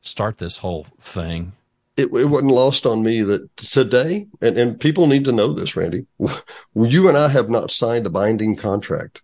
start 0.00 0.38
this 0.38 0.58
whole 0.58 0.84
thing. 1.00 1.52
It, 1.96 2.12
it 2.12 2.26
wasn't 2.26 2.52
lost 2.52 2.84
on 2.84 3.02
me 3.02 3.22
that 3.22 3.56
today, 3.56 4.26
and, 4.42 4.58
and 4.58 4.78
people 4.78 5.06
need 5.06 5.24
to 5.24 5.32
know 5.32 5.52
this, 5.52 5.76
Randy. 5.76 6.06
You 6.74 7.08
and 7.08 7.16
I 7.16 7.28
have 7.28 7.48
not 7.48 7.70
signed 7.70 8.06
a 8.06 8.10
binding 8.10 8.54
contract. 8.54 9.22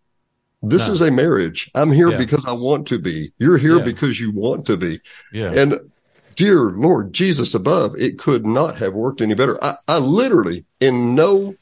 This 0.62 0.86
no. 0.86 0.94
is 0.94 1.00
a 1.02 1.10
marriage. 1.10 1.70
I'm 1.74 1.92
here 1.92 2.12
yeah. 2.12 2.16
because 2.16 2.46
I 2.46 2.52
want 2.52 2.86
to 2.88 2.98
be. 2.98 3.32
You're 3.38 3.58
here 3.58 3.78
yeah. 3.78 3.84
because 3.84 4.18
you 4.20 4.30
want 4.30 4.64
to 4.66 4.76
be. 4.76 5.00
Yeah. 5.32 5.52
And 5.52 5.78
dear 6.42 6.70
Lord 6.70 7.12
Jesus 7.12 7.54
above, 7.54 7.94
it 7.96 8.18
could 8.18 8.44
not 8.44 8.76
have 8.78 8.94
worked 8.94 9.20
any 9.20 9.32
better. 9.32 9.62
I, 9.62 9.76
I 9.86 9.98
literally, 9.98 10.64
in 10.80 11.14
no, 11.14 11.54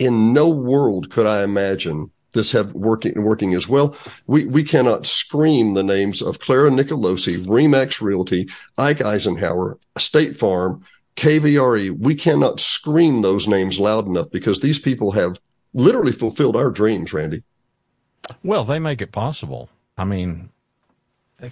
in 0.00 0.32
no 0.32 0.48
world 0.48 1.08
could 1.08 1.24
I 1.24 1.44
imagine 1.44 2.10
this 2.32 2.50
have 2.50 2.74
working 2.74 3.22
working 3.22 3.54
as 3.54 3.68
well. 3.68 3.96
We 4.26 4.44
we 4.44 4.64
cannot 4.64 5.06
scream 5.06 5.74
the 5.74 5.84
names 5.84 6.20
of 6.20 6.40
Clara 6.40 6.68
Nicolosi, 6.68 7.44
Remax 7.44 8.00
Realty, 8.00 8.48
Ike 8.76 8.98
Eisenhauer, 8.98 9.78
State 9.98 10.36
Farm, 10.36 10.82
KVRE. 11.14 11.96
We 11.96 12.16
cannot 12.16 12.58
scream 12.58 13.22
those 13.22 13.46
names 13.46 13.78
loud 13.78 14.06
enough 14.06 14.32
because 14.32 14.58
these 14.58 14.80
people 14.80 15.12
have 15.12 15.38
literally 15.74 16.10
fulfilled 16.12 16.56
our 16.56 16.70
dreams, 16.70 17.12
Randy. 17.12 17.44
Well, 18.42 18.64
they 18.64 18.80
make 18.80 19.00
it 19.00 19.12
possible. 19.12 19.70
I 19.96 20.04
mean, 20.04 20.50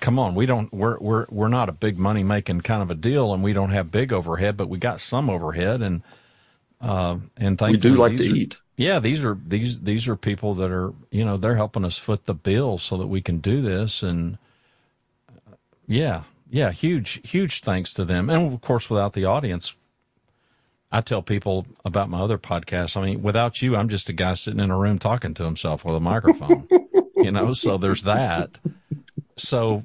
come 0.00 0.19
on, 0.19 0.35
we 0.35 0.47
don't 0.47 0.73
we're 0.73 0.99
we're 0.99 1.26
we're 1.31 1.49
not 1.49 1.69
a 1.69 1.73
big 1.73 1.99
money 1.99 2.25
making 2.25 2.62
kind 2.62 2.83
of 2.83 2.90
a 2.90 2.95
deal, 2.95 3.33
and 3.33 3.43
we 3.43 3.52
don't 3.52 3.71
have 3.71 3.90
big 3.90 4.12
overhead, 4.12 4.57
but 4.57 4.69
we 4.69 4.78
got 4.78 5.00
some 5.00 5.31
overhead, 5.31 5.83
and 5.83 6.02
uh, 6.81 7.19
and 7.37 7.61
we 7.61 7.76
do 7.76 7.95
like 7.95 8.16
to 8.16 8.31
are, 8.31 8.35
eat. 8.35 8.57
Yeah, 8.76 8.99
these 8.99 9.25
are 9.25 9.38
these 9.47 9.81
these 9.81 10.09
are 10.09 10.16
people 10.16 10.55
that 10.55 10.71
are 10.71 10.93
you 11.11 11.25
know 11.25 11.37
they're 11.37 11.57
helping 11.57 11.85
us 11.85 11.99
foot 11.99 12.26
the 12.26 12.35
bill 12.35 12.78
so 12.78 12.97
that 12.97 13.07
we 13.07 13.21
can 13.21 13.38
do 13.38 13.62
this, 13.62 14.02
and 14.02 14.38
uh, 15.31 15.55
yeah, 15.87 16.25
yeah, 16.50 16.73
huge 16.73 17.21
huge 17.28 17.61
thanks 17.61 17.93
to 17.95 18.05
them, 18.05 18.28
and 18.28 18.52
of 18.52 18.61
course 18.61 18.90
without 18.90 19.12
the 19.12 19.25
audience. 19.25 19.76
I 20.93 21.00
tell 21.00 21.21
people 21.21 21.66
about 21.85 22.09
my 22.09 22.21
other 22.21 22.38
podcasts. 22.38 22.97
I 22.97 23.05
mean, 23.05 23.21
without 23.21 23.61
you, 23.61 23.75
I'm 23.75 23.88
just 23.88 24.09
a 24.09 24.12
guy 24.12 24.35
sitting 24.35 24.61
in 24.61 24.71
a 24.71 24.78
room 24.78 25.00
talking 25.00 25.35
to 25.35 25.45
himself 25.45 25.85
with 25.85 25.97
a 25.97 26.00
microphone. 26.00 26.69
you 27.16 27.33
know, 27.33 27.52
so 27.52 27.76
there's 27.76 28.05
that 28.05 28.61
so 29.37 29.85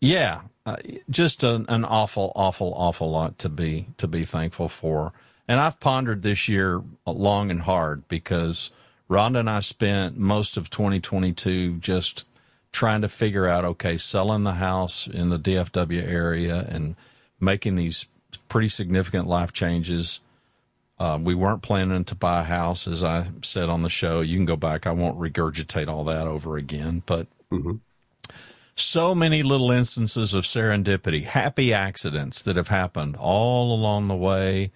yeah, 0.00 0.42
uh, 0.64 0.76
just 1.08 1.42
an, 1.42 1.66
an 1.68 1.84
awful, 1.84 2.32
awful, 2.34 2.72
awful 2.74 3.10
lot 3.10 3.38
to 3.38 3.48
be 3.48 3.86
to 3.96 4.06
be 4.06 4.24
thankful 4.24 4.68
for. 4.68 5.12
And 5.48 5.60
I've 5.60 5.78
pondered 5.78 6.22
this 6.22 6.48
year 6.48 6.82
long 7.06 7.50
and 7.50 7.62
hard 7.62 8.08
because 8.08 8.70
Rhonda 9.08 9.38
and 9.38 9.50
I 9.50 9.60
spent 9.60 10.18
most 10.18 10.56
of 10.56 10.70
2022 10.70 11.78
just 11.78 12.24
trying 12.72 13.00
to 13.02 13.08
figure 13.08 13.46
out 13.46 13.64
okay, 13.64 13.96
selling 13.96 14.42
the 14.42 14.54
house 14.54 15.06
in 15.06 15.30
the 15.30 15.38
DFW 15.38 16.02
area 16.02 16.66
and 16.68 16.96
making 17.40 17.76
these 17.76 18.06
pretty 18.48 18.68
significant 18.68 19.26
life 19.26 19.52
changes. 19.52 20.20
Uh, 20.98 21.18
we 21.20 21.34
weren't 21.34 21.62
planning 21.62 22.04
to 22.04 22.14
buy 22.14 22.40
a 22.40 22.44
house, 22.44 22.88
as 22.88 23.04
I 23.04 23.28
said 23.42 23.68
on 23.68 23.82
the 23.82 23.90
show. 23.90 24.22
You 24.22 24.36
can 24.36 24.46
go 24.46 24.56
back. 24.56 24.86
I 24.86 24.92
won't 24.92 25.18
regurgitate 25.18 25.88
all 25.88 26.04
that 26.04 26.26
over 26.26 26.56
again, 26.56 27.02
but 27.06 27.26
mm-hmm 27.52 27.76
so 28.76 29.14
many 29.14 29.42
little 29.42 29.70
instances 29.70 30.34
of 30.34 30.44
serendipity, 30.44 31.24
happy 31.24 31.72
accidents 31.72 32.42
that 32.42 32.56
have 32.56 32.68
happened 32.68 33.16
all 33.16 33.74
along 33.74 34.08
the 34.08 34.16
way. 34.16 34.70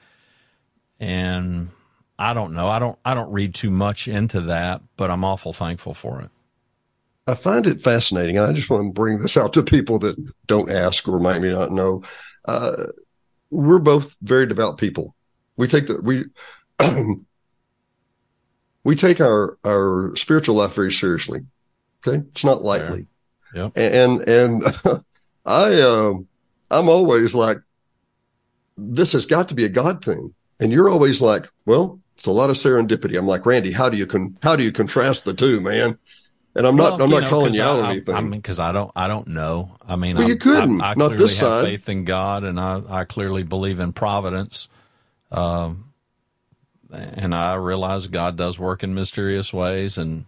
And 0.99 1.69
I 2.19 2.35
don't 2.35 2.55
know. 2.55 2.69
I 2.69 2.79
don't 2.79 2.99
I 3.05 3.15
don't 3.15 3.33
read 3.33 3.55
too 3.55 3.71
much 3.71 4.09
into 4.09 4.41
that, 4.43 4.83
but 4.97 5.11
I'm 5.11 5.25
awful 5.25 5.53
thankful 5.53 5.95
for 5.95 6.21
it. 6.23 6.31
I 7.27 7.35
find 7.35 7.67
it 7.67 7.81
fascinating, 7.81 8.37
and 8.37 8.47
I 8.47 8.53
just 8.53 8.71
want 8.71 8.87
to 8.87 8.93
bring 8.93 9.19
this 9.19 9.37
out 9.37 9.53
to 9.53 9.63
people 9.63 9.99
that 10.01 10.17
don't 10.47 10.71
ask 10.71 11.07
or 11.07 11.19
might 11.19 11.41
not 11.41 11.71
know. 11.71 12.03
Uh, 12.47 12.87
we're 13.51 13.79
both 13.79 14.17
very 14.23 14.47
devout 14.47 14.79
people. 14.79 15.15
We 15.57 15.69
take 15.69 15.87
the 15.87 16.01
we 16.03 16.25
we 18.85 18.97
take 18.97 19.21
our 19.21 19.59
our 19.65 20.17
spiritual 20.17 20.57
life 20.57 20.75
very 20.75 20.93
seriously. 20.93 21.41
Okay, 22.07 22.25
it's 22.31 22.45
not 22.45 22.63
lightly. 22.63 23.07
Yeah. 23.55 23.71
And, 23.75 24.21
and 24.29 24.63
I, 25.45 25.81
um, 25.81 26.29
I'm 26.71 26.89
always 26.89 27.35
like, 27.35 27.59
this 28.77 29.13
has 29.13 29.27
got 29.27 29.49
to 29.49 29.55
be 29.55 29.65
a 29.65 29.69
God 29.69 30.05
thing. 30.05 30.35
And 30.61 30.73
you're 30.73 30.89
always 30.89 31.21
like, 31.21 31.49
well, 31.67 32.01
it's 32.15 32.27
a 32.27 32.33
lot 32.33 32.51
of 32.51 32.57
serendipity. 32.57 33.19
I'm 33.19 33.27
like, 33.27 33.47
Randy, 33.47 33.73
how 33.73 33.89
do 33.89 33.97
you 33.97 34.07
con, 34.07 34.37
how 34.43 34.57
do 34.57 34.63
you 34.63 34.73
contrast 34.73 35.25
the 35.25 35.35
two, 35.35 35.61
man? 35.61 35.99
And 36.55 36.67
I'm 36.67 36.77
not, 36.77 36.99
well, 36.99 37.03
I'm 37.03 37.11
not 37.11 37.23
know, 37.23 37.29
calling 37.29 37.55
you 37.55 37.63
out 37.63 37.79
I, 37.79 37.83
or 37.83 37.91
anything. 37.93 38.15
I 38.15 38.21
mean, 38.21 38.43
cause 38.43 38.59
I 38.59 38.73
don't, 38.73 38.91
I 38.97 39.09
don't 39.09 39.29
know. 39.29 39.77
I 39.87 39.97
mean, 39.97 40.17
well, 40.17 40.29
you 40.29 40.37
couldn't, 40.37 40.81
I, 40.81 40.91
I 40.91 40.95
not 40.95 41.13
this 41.13 41.39
have 41.41 41.49
side. 41.49 41.65
faith 41.65 41.89
in 41.89 42.05
God 42.05 42.45
and 42.45 42.59
I, 42.61 42.83
I 42.89 43.05
clearly 43.05 43.43
believe 43.43 43.81
in 43.81 43.93
providence. 43.93 44.69
Um, 45.31 45.93
and 46.93 47.35
I 47.35 47.55
realize 47.55 48.07
God 48.09 48.37
does 48.37 48.59
work 48.59 48.83
in 48.83 48.95
mysterious 48.95 49.53
ways 49.53 49.97
and, 49.97 50.27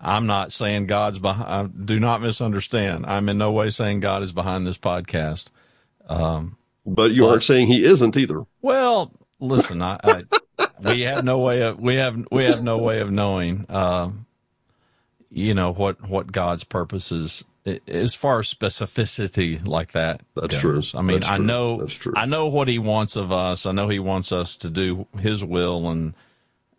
I'm 0.00 0.26
not 0.26 0.52
saying 0.52 0.86
God's 0.86 1.18
behind. 1.18 1.86
Do 1.86 1.98
not 1.98 2.20
misunderstand. 2.20 3.06
I'm 3.06 3.28
in 3.28 3.38
no 3.38 3.52
way 3.52 3.70
saying 3.70 4.00
God 4.00 4.22
is 4.22 4.32
behind 4.32 4.66
this 4.66 4.78
podcast. 4.78 5.48
Um, 6.08 6.58
but 6.84 7.12
you 7.12 7.22
but, 7.22 7.30
aren't 7.30 7.44
saying 7.44 7.68
He 7.68 7.84
isn't 7.84 8.16
either. 8.16 8.44
Well, 8.60 9.12
listen, 9.40 9.80
I, 9.82 9.98
I, 10.04 10.24
we 10.92 11.02
have 11.02 11.24
no 11.24 11.38
way 11.38 11.62
of 11.62 11.80
we 11.80 11.96
have 11.96 12.26
we 12.30 12.44
have 12.44 12.62
no 12.62 12.78
way 12.78 13.00
of 13.00 13.10
knowing, 13.10 13.64
uh, 13.68 14.10
you 15.30 15.54
know 15.54 15.72
what 15.72 16.08
what 16.08 16.32
God's 16.32 16.64
purposes 16.64 17.44
as 17.88 18.14
far 18.14 18.40
as 18.40 18.52
specificity 18.52 19.66
like 19.66 19.92
that. 19.92 20.20
That's 20.34 20.60
goes. 20.60 20.90
true. 20.90 20.98
I 20.98 21.02
mean, 21.02 21.24
I 21.24 21.38
know 21.38 21.78
That's 21.78 21.94
true. 21.94 22.12
I 22.14 22.26
know 22.26 22.46
what 22.46 22.68
He 22.68 22.78
wants 22.78 23.16
of 23.16 23.32
us. 23.32 23.64
I 23.64 23.72
know 23.72 23.88
He 23.88 23.98
wants 23.98 24.32
us 24.32 24.56
to 24.58 24.68
do 24.68 25.06
His 25.18 25.42
will, 25.42 25.88
and 25.88 26.14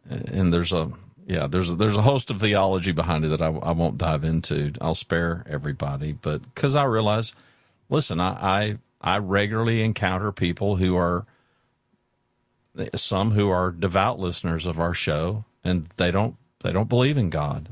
and 0.08 0.54
there's 0.54 0.74
a 0.74 0.92
yeah, 1.28 1.48
there's 1.48 1.72
a, 1.72 1.76
there's 1.76 1.98
a 1.98 2.04
host 2.04 2.30
of 2.30 2.40
theology 2.40 2.92
behind 2.92 3.26
it 3.26 3.30
that 3.30 3.42
I, 3.42 3.48
I 3.48 3.72
won't 3.72 3.98
dive 3.98 4.24
into. 4.24 4.74
I'll 4.80 4.96
spare 4.96 5.44
everybody, 5.50 6.14
but 6.14 6.44
because 6.54 6.76
I 6.76 6.84
realize, 6.84 7.34
listen, 7.90 8.20
I, 8.20 8.30
I 8.32 8.78
I 9.02 9.18
regularly 9.18 9.84
encounter 9.84 10.32
people 10.32 10.76
who 10.76 10.96
are 10.96 11.26
some 12.96 13.32
who 13.32 13.50
are 13.50 13.72
devout 13.72 14.20
listeners 14.20 14.66
of 14.66 14.80
our 14.80 14.94
show, 14.94 15.46
and 15.64 15.88
they 15.98 16.12
don't 16.12 16.36
they 16.64 16.72
don't 16.72 16.90
believe 16.90 17.18
in 17.18 17.32
God, 17.32 17.70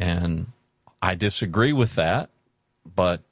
and 0.00 0.48
I 1.00 1.14
disagree 1.14 1.72
with 1.72 1.94
that, 1.94 2.30
but 2.84 3.22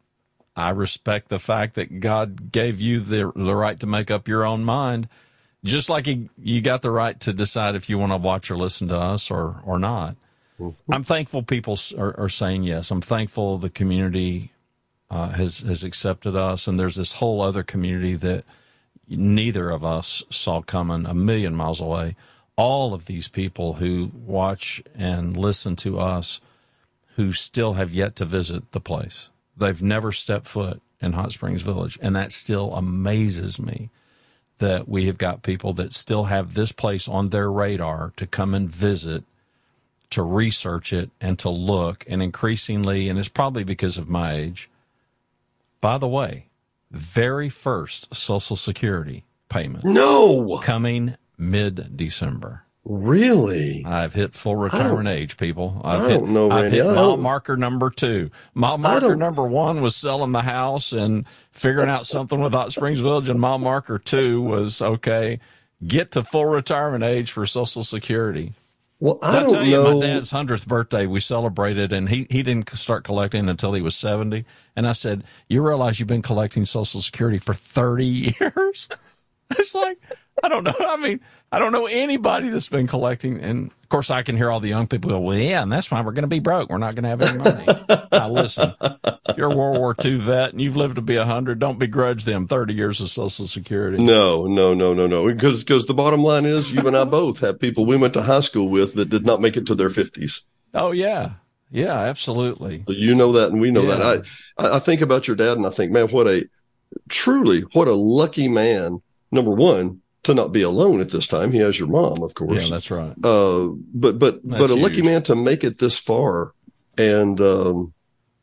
I 0.54 0.70
respect 0.70 1.28
the 1.28 1.38
fact 1.40 1.74
that 1.74 2.00
God 2.00 2.52
gave 2.52 2.80
you 2.80 3.00
the 3.00 3.32
the 3.34 3.54
right 3.56 3.80
to 3.80 3.86
make 3.86 4.12
up 4.12 4.28
your 4.28 4.44
own 4.44 4.64
mind 4.64 5.08
just 5.64 5.90
like 5.90 6.06
you, 6.06 6.28
you 6.38 6.60
got 6.60 6.82
the 6.82 6.90
right 6.90 7.18
to 7.20 7.32
decide 7.32 7.74
if 7.74 7.88
you 7.88 7.98
want 7.98 8.12
to 8.12 8.16
watch 8.16 8.50
or 8.50 8.56
listen 8.56 8.88
to 8.88 8.98
us 8.98 9.30
or, 9.30 9.60
or 9.64 9.78
not. 9.78 10.16
Mm-hmm. 10.58 10.92
I'm 10.92 11.04
thankful 11.04 11.42
people 11.42 11.78
are, 11.96 12.18
are, 12.18 12.28
saying 12.28 12.64
yes. 12.64 12.90
I'm 12.90 13.00
thankful 13.00 13.58
the 13.58 13.70
community 13.70 14.52
uh, 15.10 15.30
has 15.30 15.60
has 15.60 15.82
accepted 15.82 16.36
us, 16.36 16.66
and 16.66 16.78
there's 16.78 16.96
this 16.96 17.14
whole 17.14 17.40
other 17.40 17.62
community 17.62 18.14
that 18.16 18.44
neither 19.08 19.70
of 19.70 19.82
us 19.82 20.22
saw 20.30 20.60
coming 20.60 21.06
a 21.06 21.14
million 21.14 21.54
miles 21.54 21.80
away. 21.80 22.14
All 22.56 22.92
of 22.92 23.06
these 23.06 23.26
people 23.26 23.74
who 23.74 24.12
watch 24.14 24.82
and 24.94 25.36
listen 25.36 25.76
to 25.76 25.98
us, 25.98 26.40
who 27.16 27.32
still 27.32 27.72
have 27.74 27.90
yet 27.90 28.14
to 28.16 28.24
visit 28.26 28.72
the 28.72 28.80
place, 28.80 29.30
they've 29.56 29.82
never 29.82 30.12
stepped 30.12 30.46
foot 30.46 30.82
in 31.00 31.14
Hot 31.14 31.32
Springs 31.32 31.62
Village, 31.62 31.98
and 32.02 32.14
that 32.14 32.32
still 32.32 32.74
amazes 32.74 33.58
me 33.58 33.88
that 34.60 34.88
we 34.88 35.06
have 35.06 35.18
got 35.18 35.42
people 35.42 35.72
that 35.72 35.92
still 35.92 36.24
have 36.24 36.54
this 36.54 36.70
place 36.70 37.08
on 37.08 37.30
their 37.30 37.50
radar 37.50 38.12
to 38.16 38.26
come 38.26 38.54
and 38.54 38.70
visit, 38.70 39.24
to 40.10 40.22
research 40.22 40.92
it 40.92 41.10
and 41.20 41.38
to 41.40 41.50
look. 41.50 42.04
And 42.06 42.22
increasingly, 42.22 43.08
and 43.08 43.18
it's 43.18 43.28
probably 43.28 43.64
because 43.64 43.98
of 43.98 44.08
my 44.08 44.34
age, 44.34 44.70
by 45.80 45.98
the 45.98 46.08
way, 46.08 46.46
very 46.90 47.48
first 47.48 48.14
Social 48.14 48.56
Security 48.56 49.24
payment. 49.48 49.84
No! 49.84 50.58
Coming 50.62 51.16
mid 51.38 51.96
December. 51.96 52.64
Really? 52.84 53.84
I've 53.84 54.14
hit 54.14 54.34
full 54.34 54.56
retirement 54.56 55.06
age, 55.08 55.36
people. 55.36 55.80
I've 55.84 56.00
I 56.00 56.08
hit, 56.08 56.18
don't 56.20 56.32
know, 56.32 56.50
I've 56.50 56.72
hit 56.72 56.86
mile 56.86 57.16
marker 57.18 57.56
number 57.56 57.90
two. 57.90 58.30
Mile 58.54 58.78
marker 58.78 59.16
number 59.16 59.46
one 59.46 59.82
was 59.82 59.94
selling 59.94 60.32
the 60.32 60.42
house 60.42 60.92
and 60.92 61.26
figuring 61.52 61.90
out 61.90 62.06
something 62.06 62.40
with 62.40 62.54
Hot 62.54 62.72
Springs 62.72 63.00
Village, 63.00 63.28
and 63.28 63.38
mile 63.38 63.58
marker 63.58 63.98
two 63.98 64.40
was 64.40 64.80
okay, 64.80 65.40
get 65.86 66.10
to 66.12 66.24
full 66.24 66.46
retirement 66.46 67.04
age 67.04 67.32
for 67.32 67.44
Social 67.44 67.82
Security. 67.82 68.54
Well, 68.98 69.18
I 69.22 69.36
I'll 69.36 69.40
don't 69.42 69.50
tell 69.50 69.64
you, 69.64 69.76
know. 69.82 70.00
my 70.00 70.06
dad's 70.06 70.30
hundredth 70.30 70.66
birthday, 70.66 71.06
we 71.06 71.20
celebrated, 71.20 71.92
and 71.92 72.08
he 72.08 72.26
he 72.30 72.42
didn't 72.42 72.70
start 72.76 73.04
collecting 73.04 73.48
until 73.48 73.74
he 73.74 73.82
was 73.82 73.94
seventy. 73.94 74.46
And 74.74 74.86
I 74.86 74.92
said, 74.92 75.24
"You 75.48 75.66
realize 75.66 76.00
you've 76.00 76.08
been 76.08 76.22
collecting 76.22 76.64
Social 76.66 77.00
Security 77.02 77.38
for 77.38 77.52
thirty 77.54 78.34
years?" 78.40 78.88
It's 79.58 79.74
like 79.74 79.98
I 80.42 80.48
don't 80.48 80.64
know. 80.64 80.74
I 80.80 80.96
mean, 80.96 81.20
I 81.52 81.58
don't 81.58 81.72
know 81.72 81.86
anybody 81.86 82.48
that's 82.48 82.68
been 82.68 82.86
collecting. 82.86 83.40
And 83.40 83.70
of 83.82 83.88
course, 83.88 84.10
I 84.10 84.22
can 84.22 84.36
hear 84.36 84.50
all 84.50 84.60
the 84.60 84.68
young 84.68 84.86
people 84.86 85.10
go, 85.10 85.20
"Well, 85.20 85.36
yeah, 85.36 85.62
and 85.62 85.72
that's 85.72 85.90
why 85.90 86.00
we're 86.00 86.12
going 86.12 86.22
to 86.22 86.28
be 86.28 86.38
broke. 86.38 86.70
We're 86.70 86.78
not 86.78 86.94
going 86.94 87.04
to 87.04 87.08
have 87.08 87.22
any 87.22 87.38
money." 87.38 88.06
now, 88.12 88.28
listen, 88.28 88.74
you're 89.36 89.52
a 89.52 89.56
World 89.56 89.78
War 89.78 89.96
II 90.02 90.18
vet 90.18 90.52
and 90.52 90.60
you've 90.60 90.76
lived 90.76 90.96
to 90.96 91.02
be 91.02 91.16
a 91.16 91.24
hundred, 91.24 91.58
don't 91.58 91.78
begrudge 91.78 92.24
them 92.24 92.46
thirty 92.46 92.74
years 92.74 93.00
of 93.00 93.08
Social 93.08 93.46
Security. 93.46 94.02
No, 94.02 94.46
no, 94.46 94.74
no, 94.74 94.94
no, 94.94 95.06
no. 95.06 95.26
Because 95.26 95.64
because 95.64 95.86
the 95.86 95.94
bottom 95.94 96.22
line 96.22 96.44
is, 96.44 96.70
you 96.70 96.86
and 96.86 96.96
I 96.96 97.04
both 97.04 97.40
have 97.40 97.60
people 97.60 97.86
we 97.86 97.96
went 97.96 98.14
to 98.14 98.22
high 98.22 98.40
school 98.40 98.68
with 98.68 98.94
that 98.94 99.10
did 99.10 99.26
not 99.26 99.40
make 99.40 99.56
it 99.56 99.66
to 99.66 99.74
their 99.74 99.90
fifties. 99.90 100.42
Oh 100.74 100.92
yeah, 100.92 101.32
yeah, 101.70 101.98
absolutely. 101.98 102.84
You 102.86 103.14
know 103.14 103.32
that, 103.32 103.50
and 103.50 103.60
we 103.60 103.70
know 103.70 103.82
yeah. 103.82 103.96
that. 103.96 104.24
I 104.58 104.76
I 104.76 104.78
think 104.78 105.00
about 105.00 105.26
your 105.26 105.36
dad, 105.36 105.56
and 105.56 105.66
I 105.66 105.70
think, 105.70 105.92
man, 105.92 106.08
what 106.08 106.26
a 106.26 106.48
truly 107.08 107.62
what 107.72 107.88
a 107.88 107.94
lucky 107.94 108.48
man. 108.48 109.02
Number 109.32 109.52
one, 109.52 110.02
to 110.22 110.34
not 110.34 110.52
be 110.52 110.62
alone 110.62 111.00
at 111.00 111.10
this 111.10 111.26
time. 111.26 111.52
He 111.52 111.58
has 111.58 111.78
your 111.78 111.88
mom, 111.88 112.22
of 112.22 112.34
course. 112.34 112.64
Yeah, 112.64 112.70
that's 112.70 112.90
right. 112.90 113.14
Uh, 113.24 113.68
but 113.94 114.18
but 114.18 114.40
that's 114.44 114.60
but 114.60 114.70
a 114.70 114.74
huge. 114.74 114.82
lucky 114.82 115.02
man 115.02 115.22
to 115.24 115.34
make 115.34 115.64
it 115.64 115.78
this 115.78 115.98
far, 115.98 116.52
and 116.98 117.40
um, 117.40 117.94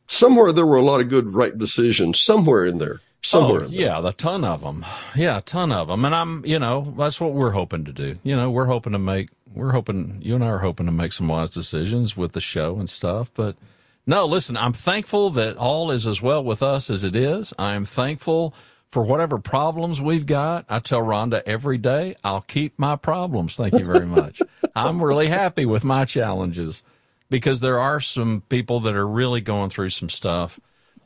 somewhere 0.07 0.51
there 0.51 0.65
were 0.65 0.77
a 0.77 0.81
lot 0.81 1.01
of 1.01 1.09
good 1.09 1.33
right 1.33 1.57
decisions 1.57 2.19
somewhere 2.19 2.65
in 2.65 2.77
there. 2.77 3.01
Somewhere, 3.23 3.63
oh, 3.63 3.67
yeah, 3.69 4.07
a 4.07 4.13
ton 4.13 4.45
of 4.45 4.61
them. 4.61 4.85
Yeah, 5.15 5.39
a 5.39 5.41
ton 5.41 5.71
of 5.71 5.87
them. 5.87 6.05
And 6.05 6.13
I'm, 6.13 6.45
you 6.45 6.59
know, 6.59 6.93
that's 6.97 7.19
what 7.19 7.33
we're 7.33 7.51
hoping 7.51 7.83
to 7.85 7.91
do. 7.91 8.19
You 8.23 8.35
know, 8.35 8.51
we're 8.51 8.67
hoping 8.67 8.93
to 8.93 8.99
make, 8.99 9.29
we're 9.53 9.71
hoping, 9.71 10.19
you 10.21 10.35
and 10.35 10.43
I 10.43 10.47
are 10.47 10.59
hoping 10.59 10.85
to 10.85 10.91
make 10.91 11.11
some 11.11 11.27
wise 11.27 11.49
decisions 11.49 12.15
with 12.15 12.33
the 12.33 12.39
show 12.39 12.77
and 12.77 12.87
stuff. 12.87 13.31
But 13.33 13.57
no, 14.05 14.25
listen, 14.25 14.55
I'm 14.55 14.71
thankful 14.71 15.31
that 15.31 15.57
all 15.57 15.89
is 15.89 16.05
as 16.05 16.21
well 16.21 16.43
with 16.43 16.61
us 16.61 16.91
as 16.91 17.03
it 17.03 17.15
is. 17.15 17.53
I 17.57 17.73
am 17.73 17.85
thankful 17.85 18.53
for 18.91 19.03
whatever 19.03 19.37
problems 19.37 20.01
we've 20.01 20.25
got. 20.25 20.65
I 20.69 20.79
tell 20.79 21.01
Rhonda 21.01 21.41
every 21.45 21.77
day, 21.77 22.15
I'll 22.23 22.41
keep 22.41 22.77
my 22.79 22.95
problems. 22.95 23.55
Thank 23.55 23.73
you 23.73 23.85
very 23.85 24.05
much. 24.05 24.41
I'm 24.75 25.03
really 25.03 25.27
happy 25.27 25.65
with 25.65 25.83
my 25.83 26.05
challenges 26.05 26.83
because 27.29 27.59
there 27.59 27.79
are 27.79 27.99
some 27.99 28.43
people 28.49 28.79
that 28.81 28.95
are 28.95 29.07
really 29.07 29.41
going 29.41 29.69
through 29.69 29.89
some 29.89 30.09
stuff. 30.09 30.59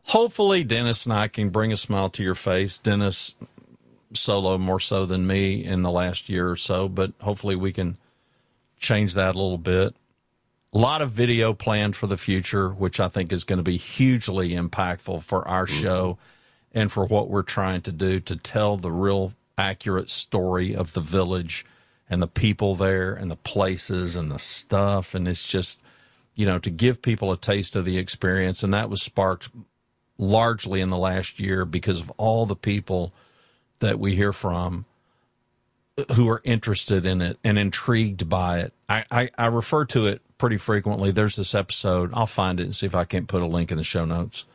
Hopefully, 0.06 0.64
Dennis 0.64 1.06
and 1.06 1.14
I 1.14 1.28
can 1.28 1.50
bring 1.50 1.72
a 1.72 1.78
smile 1.78 2.10
to 2.10 2.24
your 2.24 2.36
face. 2.36 2.78
Dennis 2.78 3.36
solo 4.14 4.58
more 4.58 4.80
so 4.80 5.06
than 5.06 5.26
me 5.26 5.64
in 5.64 5.84
the 5.84 5.92
last 5.92 6.30
year 6.30 6.50
or 6.50 6.58
so, 6.58 6.90
but 6.90 7.14
hopefully 7.22 7.56
we 7.56 7.72
can 7.72 7.98
change 8.80 9.14
that 9.14 9.36
a 9.36 9.40
little 9.40 9.58
bit. 9.58 9.96
A 10.74 10.78
lot 10.78 11.02
of 11.02 11.12
video 11.12 11.54
planned 11.54 11.96
for 11.96 12.08
the 12.08 12.18
future, 12.18 12.70
which 12.70 13.00
I 13.00 13.10
think 13.10 13.32
is 13.32 13.44
going 13.44 13.58
to 13.58 13.64
be 13.64 13.78
hugely 13.78 14.52
impactful 14.52 15.24
for 15.24 15.48
our 15.48 15.66
mm-hmm. 15.66 15.82
And 16.74 16.92
for 16.92 17.06
what 17.06 17.30
we're 17.30 17.44
trying 17.44 17.82
to 17.82 17.92
do 17.92 18.20
to 18.20 18.36
tell 18.36 18.78
the 18.78 18.92
real 18.92 19.34
accurate 19.58 20.10
story 20.10 20.76
of 20.76 20.94
the 20.94 21.02
village 21.02 21.66
and 22.10 22.22
the 22.22 22.28
people 22.28 22.76
there 22.76 23.14
and 23.14 23.30
the 23.30 23.36
places 23.36 24.16
and 24.16 24.32
the 24.32 24.40
stuff. 24.40 25.14
And 25.14 25.28
it's 25.28 25.48
just, 25.48 25.82
you 26.36 26.46
know, 26.46 26.60
to 26.60 26.70
give 26.70 27.02
people 27.02 27.32
a 27.32 27.38
taste 27.38 27.76
of 27.76 27.86
the 27.86 27.98
experience. 27.98 28.64
And 28.64 28.74
that 28.74 28.90
was 28.90 29.02
sparked 29.02 29.50
largely 30.18 30.82
in 30.82 30.90
the 30.90 30.98
last 30.98 31.40
year 31.40 31.66
because 31.66 32.00
of 32.00 32.12
all 32.18 32.46
the 32.46 32.56
people 32.56 33.14
that 33.80 34.00
we 34.00 34.16
hear 34.16 34.34
from 34.34 34.86
who 36.16 36.30
are 36.30 36.42
interested 36.44 37.06
in 37.06 37.22
it 37.22 37.38
and 37.44 37.58
intrigued 37.58 38.30
by 38.30 38.60
it. 38.60 38.74
I, 38.88 39.04
I, 39.12 39.30
I 39.38 39.46
refer 39.48 39.86
to 39.86 40.08
it 40.08 40.22
pretty 40.38 40.58
frequently. 40.58 41.12
There's 41.12 41.36
this 41.36 41.54
episode. 41.54 42.12
I'll 42.14 42.28
find 42.28 42.60
it 42.60 42.64
and 42.64 42.76
see 42.76 42.86
if 42.86 42.96
I 42.96 43.04
can't 43.04 43.28
put 43.28 43.42
a 43.42 43.48
link 43.48 43.72
in 43.72 43.78
the 43.78 43.84
show 43.84 44.06
notes 44.06 44.46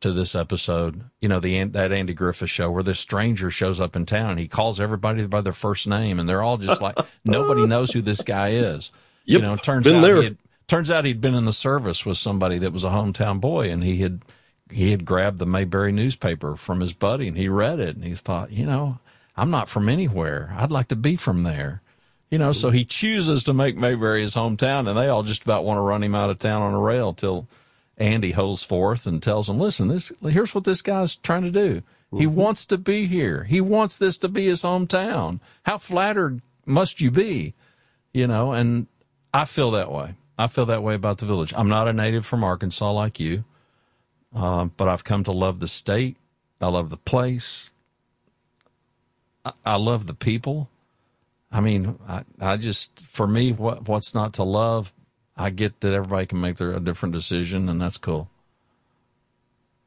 to 0.00 0.12
this 0.12 0.34
episode, 0.34 1.04
you 1.20 1.28
know, 1.28 1.40
the 1.40 1.64
that 1.64 1.92
Andy 1.92 2.12
Griffith 2.12 2.50
show 2.50 2.70
where 2.70 2.82
this 2.82 3.00
stranger 3.00 3.50
shows 3.50 3.80
up 3.80 3.96
in 3.96 4.04
town 4.04 4.30
and 4.30 4.38
he 4.38 4.48
calls 4.48 4.80
everybody 4.80 5.26
by 5.26 5.40
their 5.40 5.52
first 5.52 5.86
name 5.86 6.20
and 6.20 6.28
they're 6.28 6.42
all 6.42 6.58
just 6.58 6.82
like 6.82 6.96
nobody 7.24 7.66
knows 7.66 7.92
who 7.92 8.02
this 8.02 8.22
guy 8.22 8.50
is. 8.50 8.92
Yep, 9.24 9.40
you 9.40 9.46
know, 9.46 9.56
turns 9.56 9.86
out 9.86 10.02
there. 10.02 10.18
He 10.18 10.24
had, 10.24 10.38
turns 10.68 10.90
out 10.90 11.04
he'd 11.04 11.20
been 11.20 11.34
in 11.34 11.46
the 11.46 11.52
service 11.52 12.04
with 12.04 12.18
somebody 12.18 12.58
that 12.58 12.72
was 12.72 12.84
a 12.84 12.90
hometown 12.90 13.40
boy 13.40 13.70
and 13.70 13.82
he 13.82 13.98
had 13.98 14.22
he 14.70 14.90
had 14.90 15.04
grabbed 15.04 15.38
the 15.38 15.46
Mayberry 15.46 15.92
newspaper 15.92 16.56
from 16.56 16.80
his 16.80 16.92
buddy 16.92 17.28
and 17.28 17.36
he 17.36 17.48
read 17.48 17.80
it 17.80 17.96
and 17.96 18.04
he 18.04 18.14
thought, 18.14 18.50
you 18.50 18.66
know, 18.66 18.98
I'm 19.36 19.50
not 19.50 19.68
from 19.68 19.88
anywhere. 19.88 20.54
I'd 20.56 20.72
like 20.72 20.88
to 20.88 20.96
be 20.96 21.16
from 21.16 21.42
there. 21.42 21.82
You 22.30 22.38
know, 22.38 22.52
so 22.52 22.70
he 22.70 22.84
chooses 22.84 23.44
to 23.44 23.54
make 23.54 23.76
Mayberry 23.76 24.22
his 24.22 24.34
hometown 24.34 24.88
and 24.88 24.98
they 24.98 25.08
all 25.08 25.22
just 25.22 25.44
about 25.44 25.64
want 25.64 25.78
to 25.78 25.82
run 25.82 26.02
him 26.02 26.14
out 26.14 26.30
of 26.30 26.38
town 26.38 26.62
on 26.62 26.74
a 26.74 26.80
rail 26.80 27.12
till 27.12 27.46
Andy 27.96 28.32
holds 28.32 28.62
forth 28.62 29.06
and 29.06 29.22
tells 29.22 29.48
him, 29.48 29.58
listen, 29.58 29.88
this, 29.88 30.12
here's 30.22 30.54
what 30.54 30.64
this 30.64 30.82
guy's 30.82 31.16
trying 31.16 31.42
to 31.42 31.50
do. 31.50 31.76
Mm-hmm. 31.76 32.18
He 32.18 32.26
wants 32.26 32.66
to 32.66 32.78
be 32.78 33.06
here. 33.06 33.44
He 33.44 33.60
wants 33.60 33.98
this 33.98 34.18
to 34.18 34.28
be 34.28 34.46
his 34.46 34.62
hometown. 34.62 35.40
How 35.64 35.78
flattered 35.78 36.40
must 36.66 37.00
you 37.00 37.10
be? 37.10 37.54
You 38.12 38.26
know, 38.26 38.52
and 38.52 38.86
I 39.32 39.44
feel 39.44 39.70
that 39.72 39.92
way. 39.92 40.14
I 40.36 40.48
feel 40.48 40.66
that 40.66 40.82
way 40.82 40.94
about 40.94 41.18
the 41.18 41.26
village. 41.26 41.52
I'm 41.56 41.68
not 41.68 41.88
a 41.88 41.92
native 41.92 42.26
from 42.26 42.42
Arkansas 42.42 42.90
like 42.90 43.20
you, 43.20 43.44
uh, 44.34 44.64
but 44.64 44.88
I've 44.88 45.04
come 45.04 45.22
to 45.24 45.32
love 45.32 45.60
the 45.60 45.68
state. 45.68 46.16
I 46.60 46.68
love 46.68 46.90
the 46.90 46.96
place. 46.96 47.70
I, 49.44 49.52
I 49.64 49.76
love 49.76 50.06
the 50.06 50.14
people. 50.14 50.68
I 51.52 51.60
mean, 51.60 51.98
I, 52.08 52.24
I 52.40 52.56
just, 52.56 53.06
for 53.06 53.28
me, 53.28 53.52
what, 53.52 53.86
what's 53.86 54.12
not 54.14 54.32
to 54.34 54.42
love 54.42 54.92
I 55.36 55.50
get 55.50 55.80
that 55.80 55.92
everybody 55.92 56.26
can 56.26 56.40
make 56.40 56.56
their 56.56 56.72
a 56.72 56.80
different 56.80 57.12
decision, 57.12 57.68
and 57.68 57.80
that's 57.80 57.98
cool. 57.98 58.30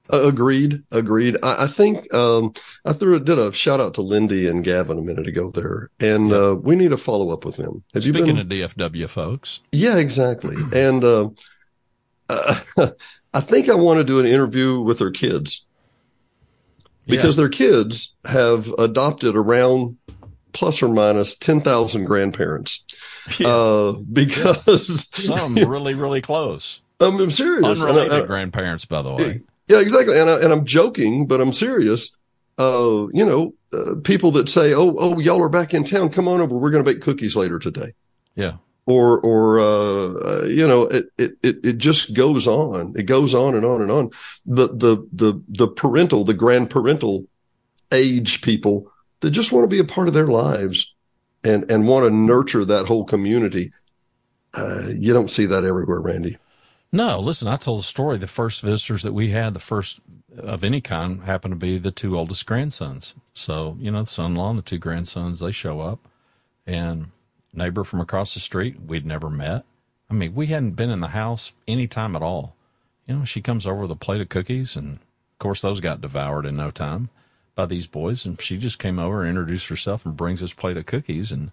Agreed. 0.09 0.83
Agreed. 0.91 1.37
I, 1.43 1.65
I 1.65 1.67
think 1.67 2.13
um, 2.13 2.53
I 2.85 2.93
threw 2.93 3.19
did 3.19 3.37
a 3.39 3.51
shout 3.51 3.79
out 3.79 3.93
to 3.95 4.01
Lindy 4.01 4.47
and 4.47 4.63
Gavin 4.63 4.97
a 4.97 5.01
minute 5.01 5.27
ago 5.27 5.51
there, 5.51 5.89
and 5.99 6.31
uh, 6.31 6.55
we 6.61 6.75
need 6.75 6.91
to 6.91 6.97
follow 6.97 7.33
up 7.33 7.43
with 7.43 7.57
them. 7.57 7.83
Have 7.93 8.03
Speaking 8.03 8.35
been... 8.35 8.39
of 8.39 8.47
DFW 8.47 9.09
folks, 9.09 9.61
yeah, 9.71 9.97
exactly. 9.97 10.55
and 10.73 11.03
uh, 11.03 11.29
I 13.33 13.41
think 13.41 13.69
I 13.69 13.75
want 13.75 13.99
to 13.99 14.03
do 14.03 14.19
an 14.19 14.25
interview 14.25 14.79
with 14.79 14.99
their 14.99 15.11
kids 15.11 15.65
because 17.05 17.35
yeah. 17.35 17.41
their 17.41 17.49
kids 17.49 18.15
have 18.25 18.69
adopted 18.79 19.35
around 19.35 19.97
plus 20.57 20.81
or 20.81 20.89
minus 20.89 21.35
ten 21.35 21.61
thousand 21.61 22.05
grandparents. 22.05 22.83
Yeah. 23.39 23.49
Uh, 23.49 23.91
because 23.91 24.65
yeah. 25.19 25.35
some 25.35 25.55
really, 25.69 25.95
really 25.95 26.21
close. 26.21 26.79
I'm, 27.01 27.19
I'm 27.19 27.29
serious. 27.29 27.81
Unrelated 27.81 28.13
I, 28.13 28.23
I, 28.23 28.25
grandparents, 28.25 28.85
by 28.85 29.01
the 29.01 29.13
way. 29.13 29.41
Yeah, 29.67 29.81
exactly. 29.81 30.17
And, 30.17 30.29
I, 30.29 30.39
and 30.39 30.53
I'm 30.53 30.63
joking, 30.63 31.27
but 31.27 31.41
I'm 31.41 31.51
serious. 31.51 32.15
Uh, 32.57 33.07
you 33.11 33.25
know, 33.25 33.53
uh, 33.73 33.95
people 34.01 34.31
that 34.31 34.47
say, 34.47 34.73
"Oh, 34.73 34.95
oh, 34.97 35.19
y'all 35.19 35.43
are 35.43 35.49
back 35.49 35.73
in 35.73 35.83
town. 35.83 36.07
Come 36.09 36.29
on 36.29 36.39
over. 36.39 36.57
We're 36.57 36.69
going 36.69 36.85
to 36.85 36.89
bake 36.89 37.01
cookies 37.01 37.35
later 37.35 37.59
today." 37.59 37.91
Yeah. 38.35 38.53
Or, 38.85 39.19
or, 39.19 39.59
uh, 39.59 40.45
you 40.45 40.65
know, 40.65 40.83
it, 40.83 41.07
it, 41.17 41.31
it, 41.43 41.65
it 41.65 41.77
just 41.79 42.13
goes 42.13 42.47
on. 42.47 42.93
It 42.95 43.07
goes 43.07 43.35
on 43.35 43.55
and 43.55 43.65
on 43.65 43.81
and 43.81 43.91
on. 43.91 44.11
The, 44.45 44.69
the, 44.69 45.05
the, 45.11 45.43
the 45.49 45.67
parental, 45.67 46.23
the 46.23 46.33
grandparental 46.33 47.27
age 47.91 48.41
people 48.41 48.89
that 49.21 49.31
just 49.31 49.51
want 49.51 49.63
to 49.63 49.75
be 49.75 49.79
a 49.79 49.83
part 49.83 50.07
of 50.07 50.13
their 50.13 50.27
lives 50.27 50.93
and 51.43 51.69
and 51.71 51.87
want 51.87 52.05
to 52.05 52.11
nurture 52.11 52.65
that 52.65 52.85
whole 52.85 53.05
community. 53.05 53.71
Uh, 54.53 54.89
you 54.95 55.13
don't 55.13 55.31
see 55.31 55.45
that 55.45 55.63
everywhere, 55.63 55.99
Randy. 55.99 56.37
No, 56.91 57.19
listen, 57.19 57.47
I 57.47 57.57
told 57.57 57.79
the 57.79 57.83
story. 57.83 58.17
The 58.17 58.27
first 58.27 58.61
visitors 58.61 59.03
that 59.03 59.13
we 59.13 59.29
had, 59.29 59.53
the 59.53 59.59
first 59.59 59.99
of 60.37 60.63
any 60.63 60.81
kind, 60.81 61.23
happened 61.23 61.53
to 61.53 61.57
be 61.59 61.77
the 61.77 61.91
two 61.91 62.17
oldest 62.17 62.45
grandsons. 62.45 63.13
So, 63.33 63.75
you 63.79 63.91
know, 63.91 64.01
the 64.01 64.05
son 64.05 64.31
in 64.31 64.35
law 64.35 64.49
and 64.49 64.57
the 64.57 64.63
two 64.63 64.77
grandsons, 64.77 65.41
they 65.41 65.51
show 65.51 65.81
up. 65.81 66.07
And 66.65 67.11
neighbor 67.53 67.83
from 67.83 67.99
across 67.99 68.33
the 68.33 68.39
street, 68.39 68.81
we'd 68.81 69.05
never 69.05 69.29
met. 69.29 69.65
I 70.09 70.13
mean, 70.13 70.33
we 70.33 70.47
hadn't 70.47 70.71
been 70.71 70.89
in 70.89 71.01
the 71.01 71.09
house 71.09 71.53
any 71.67 71.87
time 71.87 72.15
at 72.15 72.21
all. 72.21 72.55
You 73.05 73.17
know, 73.17 73.25
she 73.25 73.41
comes 73.41 73.67
over 73.67 73.81
with 73.81 73.91
a 73.91 73.95
plate 73.95 74.21
of 74.21 74.29
cookies, 74.29 74.75
and 74.75 74.95
of 74.95 75.39
course, 75.39 75.61
those 75.61 75.79
got 75.81 76.01
devoured 76.01 76.45
in 76.45 76.55
no 76.55 76.71
time 76.71 77.09
by 77.57 77.65
these 77.65 77.87
boys, 77.87 78.25
and 78.25 78.39
she 78.39 78.57
just 78.57 78.79
came 78.79 78.99
over 78.99 79.21
and 79.21 79.29
introduced 79.29 79.67
herself 79.67 80.05
and 80.05 80.15
brings 80.15 80.41
us 80.41 80.53
plate 80.53 80.77
of 80.77 80.85
cookies. 80.85 81.31
And 81.33 81.51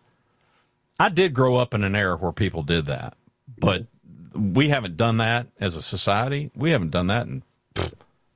I 1.01 1.09
did 1.09 1.35
grow 1.35 1.57
up 1.57 1.75
in 1.75 1.83
an 1.83 1.97
era 1.97 2.17
where 2.17 2.31
people 2.31 2.63
did 2.63 2.87
that, 2.87 3.17
but 3.59 3.87
we 4.35 4.69
haven't 4.69 4.97
done 4.97 5.17
that 5.17 5.49
as 5.59 5.75
a 5.75 5.83
society. 5.83 6.53
We 6.55 6.71
haven't 6.71 6.91
done 6.91 7.09
that 7.09 7.27
in 7.27 7.43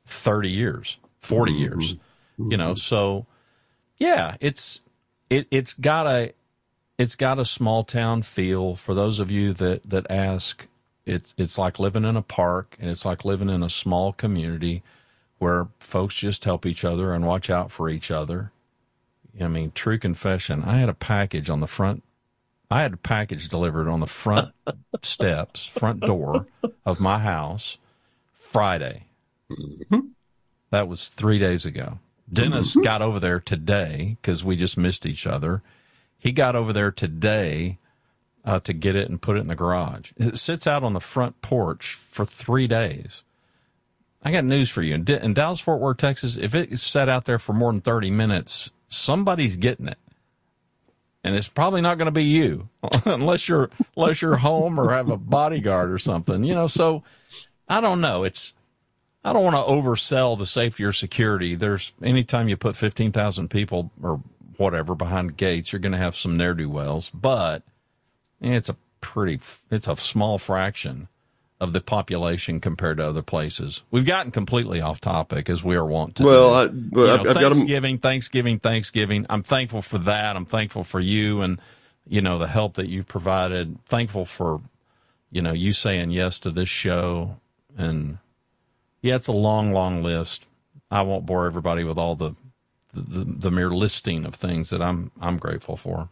thirty 0.06 0.50
years, 0.50 0.98
40 1.20 1.52
mm-hmm. 1.52 1.60
years. 1.60 1.94
Mm-hmm. 1.94 2.50
You 2.50 2.56
know, 2.56 2.74
so 2.74 3.26
yeah, 3.98 4.36
it's 4.40 4.82
it 5.28 5.46
it's 5.50 5.74
got 5.74 6.06
a 6.06 6.32
it's 6.96 7.16
got 7.16 7.38
a 7.38 7.44
small 7.44 7.84
town 7.84 8.22
feel 8.22 8.76
for 8.76 8.94
those 8.94 9.20
of 9.20 9.30
you 9.30 9.52
that 9.52 9.88
that 9.88 10.10
ask. 10.10 10.66
It's 11.04 11.34
it's 11.38 11.56
like 11.56 11.78
living 11.78 12.04
in 12.04 12.16
a 12.16 12.22
park, 12.22 12.76
and 12.80 12.90
it's 12.90 13.04
like 13.04 13.24
living 13.24 13.48
in 13.48 13.62
a 13.62 13.70
small 13.70 14.12
community 14.12 14.82
where 15.38 15.68
folks 15.78 16.14
just 16.14 16.44
help 16.44 16.66
each 16.66 16.84
other 16.84 17.12
and 17.12 17.26
watch 17.26 17.50
out 17.50 17.70
for 17.70 17.88
each 17.88 18.10
other. 18.10 18.52
I 19.40 19.48
mean, 19.48 19.70
true 19.72 19.98
confession. 19.98 20.64
I 20.64 20.78
had 20.78 20.88
a 20.88 20.94
package 20.94 21.48
on 21.48 21.60
the 21.60 21.66
front. 21.66 22.02
I 22.70 22.82
had 22.82 22.94
a 22.94 22.98
package 22.98 23.48
delivered 23.48 23.88
on 23.88 24.00
the 24.00 24.06
front 24.06 24.52
steps, 25.02 25.64
front 25.64 26.00
door 26.00 26.46
of 26.84 27.00
my 27.00 27.18
house 27.20 27.78
Friday. 28.34 29.04
Mm-hmm. 29.50 30.08
That 30.70 30.88
was 30.88 31.08
three 31.08 31.38
days 31.38 31.64
ago. 31.64 31.98
Dennis 32.30 32.70
mm-hmm. 32.70 32.82
got 32.82 33.00
over 33.00 33.18
there 33.20 33.40
today 33.40 34.16
because 34.20 34.44
we 34.44 34.56
just 34.56 34.76
missed 34.76 35.06
each 35.06 35.26
other. 35.26 35.62
He 36.18 36.32
got 36.32 36.56
over 36.56 36.72
there 36.72 36.90
today 36.90 37.78
uh, 38.44 38.60
to 38.60 38.72
get 38.72 38.96
it 38.96 39.08
and 39.08 39.22
put 39.22 39.36
it 39.36 39.40
in 39.40 39.46
the 39.46 39.54
garage. 39.54 40.12
It 40.16 40.38
sits 40.38 40.66
out 40.66 40.84
on 40.84 40.92
the 40.92 41.00
front 41.00 41.40
porch 41.40 41.94
for 41.94 42.24
three 42.24 42.66
days. 42.66 43.22
I 44.22 44.32
got 44.32 44.44
news 44.44 44.68
for 44.68 44.82
you. 44.82 44.94
In, 44.94 45.08
in 45.08 45.34
Dallas 45.34 45.60
Fort 45.60 45.80
Worth, 45.80 45.98
Texas, 45.98 46.36
if 46.36 46.54
it's 46.54 46.82
set 46.82 47.08
out 47.08 47.24
there 47.24 47.38
for 47.38 47.52
more 47.52 47.72
than 47.72 47.80
30 47.80 48.10
minutes, 48.10 48.70
somebody's 48.88 49.56
getting 49.56 49.88
it. 49.88 49.98
And 51.24 51.34
it's 51.34 51.48
probably 51.48 51.80
not 51.80 51.98
going 51.98 52.06
to 52.06 52.12
be 52.12 52.24
you 52.24 52.68
unless 53.04 53.48
you're 53.48 53.70
unless 53.96 54.22
you're 54.22 54.36
home 54.36 54.78
or 54.78 54.92
have 54.92 55.10
a 55.10 55.16
bodyguard 55.16 55.90
or 55.90 55.98
something. 55.98 56.44
You 56.44 56.54
know, 56.54 56.68
so 56.68 57.02
I 57.68 57.80
don't 57.80 58.00
know. 58.00 58.24
It's 58.24 58.54
I 59.24 59.32
don't 59.32 59.44
want 59.44 59.56
to 59.56 59.70
oversell 59.70 60.38
the 60.38 60.46
safety 60.46 60.84
or 60.84 60.92
security. 60.92 61.54
There's 61.54 61.92
anytime 62.02 62.48
you 62.48 62.56
put 62.56 62.76
15,000 62.76 63.48
people 63.48 63.90
or 64.00 64.22
whatever 64.56 64.94
behind 64.94 65.36
gates, 65.36 65.72
you're 65.72 65.80
going 65.80 65.92
to 65.92 65.98
have 65.98 66.16
some 66.16 66.36
ne'er 66.36 66.54
do 66.54 66.70
wells, 66.70 67.10
but 67.10 67.62
eh, 68.42 68.54
it's 68.54 68.68
a 68.68 68.76
pretty, 69.00 69.40
it's 69.70 69.88
a 69.88 69.96
small 69.96 70.38
fraction 70.38 71.08
of 71.60 71.72
the 71.72 71.80
population 71.80 72.60
compared 72.60 72.98
to 72.98 73.06
other 73.06 73.22
places. 73.22 73.82
We've 73.90 74.06
gotten 74.06 74.30
completely 74.30 74.80
off 74.80 75.00
topic 75.00 75.50
as 75.50 75.64
we 75.64 75.74
are 75.76 75.84
wont 75.84 76.16
to. 76.16 76.24
Well, 76.24 76.54
I, 76.54 76.68
well 76.90 77.20
I've 77.20 77.36
Thanksgiving, 77.36 77.96
got 77.96 78.02
Thanksgiving, 78.02 78.58
Thanksgiving. 78.58 79.26
I'm 79.28 79.42
thankful 79.42 79.82
for 79.82 79.98
that. 79.98 80.36
I'm 80.36 80.44
thankful 80.44 80.84
for 80.84 81.00
you 81.00 81.42
and, 81.42 81.60
you 82.06 82.20
know, 82.20 82.38
the 82.38 82.46
help 82.46 82.74
that 82.74 82.88
you've 82.88 83.08
provided. 83.08 83.84
Thankful 83.86 84.24
for, 84.24 84.60
you 85.30 85.42
know, 85.42 85.52
you 85.52 85.72
saying 85.72 86.12
yes 86.12 86.38
to 86.40 86.50
this 86.50 86.68
show. 86.68 87.40
And 87.76 88.18
yeah, 89.02 89.16
it's 89.16 89.28
a 89.28 89.32
long, 89.32 89.72
long 89.72 90.02
list. 90.02 90.46
I 90.90 91.02
won't 91.02 91.26
bore 91.26 91.46
everybody 91.46 91.82
with 91.82 91.98
all 91.98 92.14
the, 92.14 92.36
the, 92.94 93.24
the 93.24 93.50
mere 93.50 93.70
listing 93.70 94.24
of 94.24 94.34
things 94.36 94.70
that 94.70 94.80
I'm, 94.80 95.10
I'm 95.20 95.38
grateful 95.38 95.76
for 95.76 96.08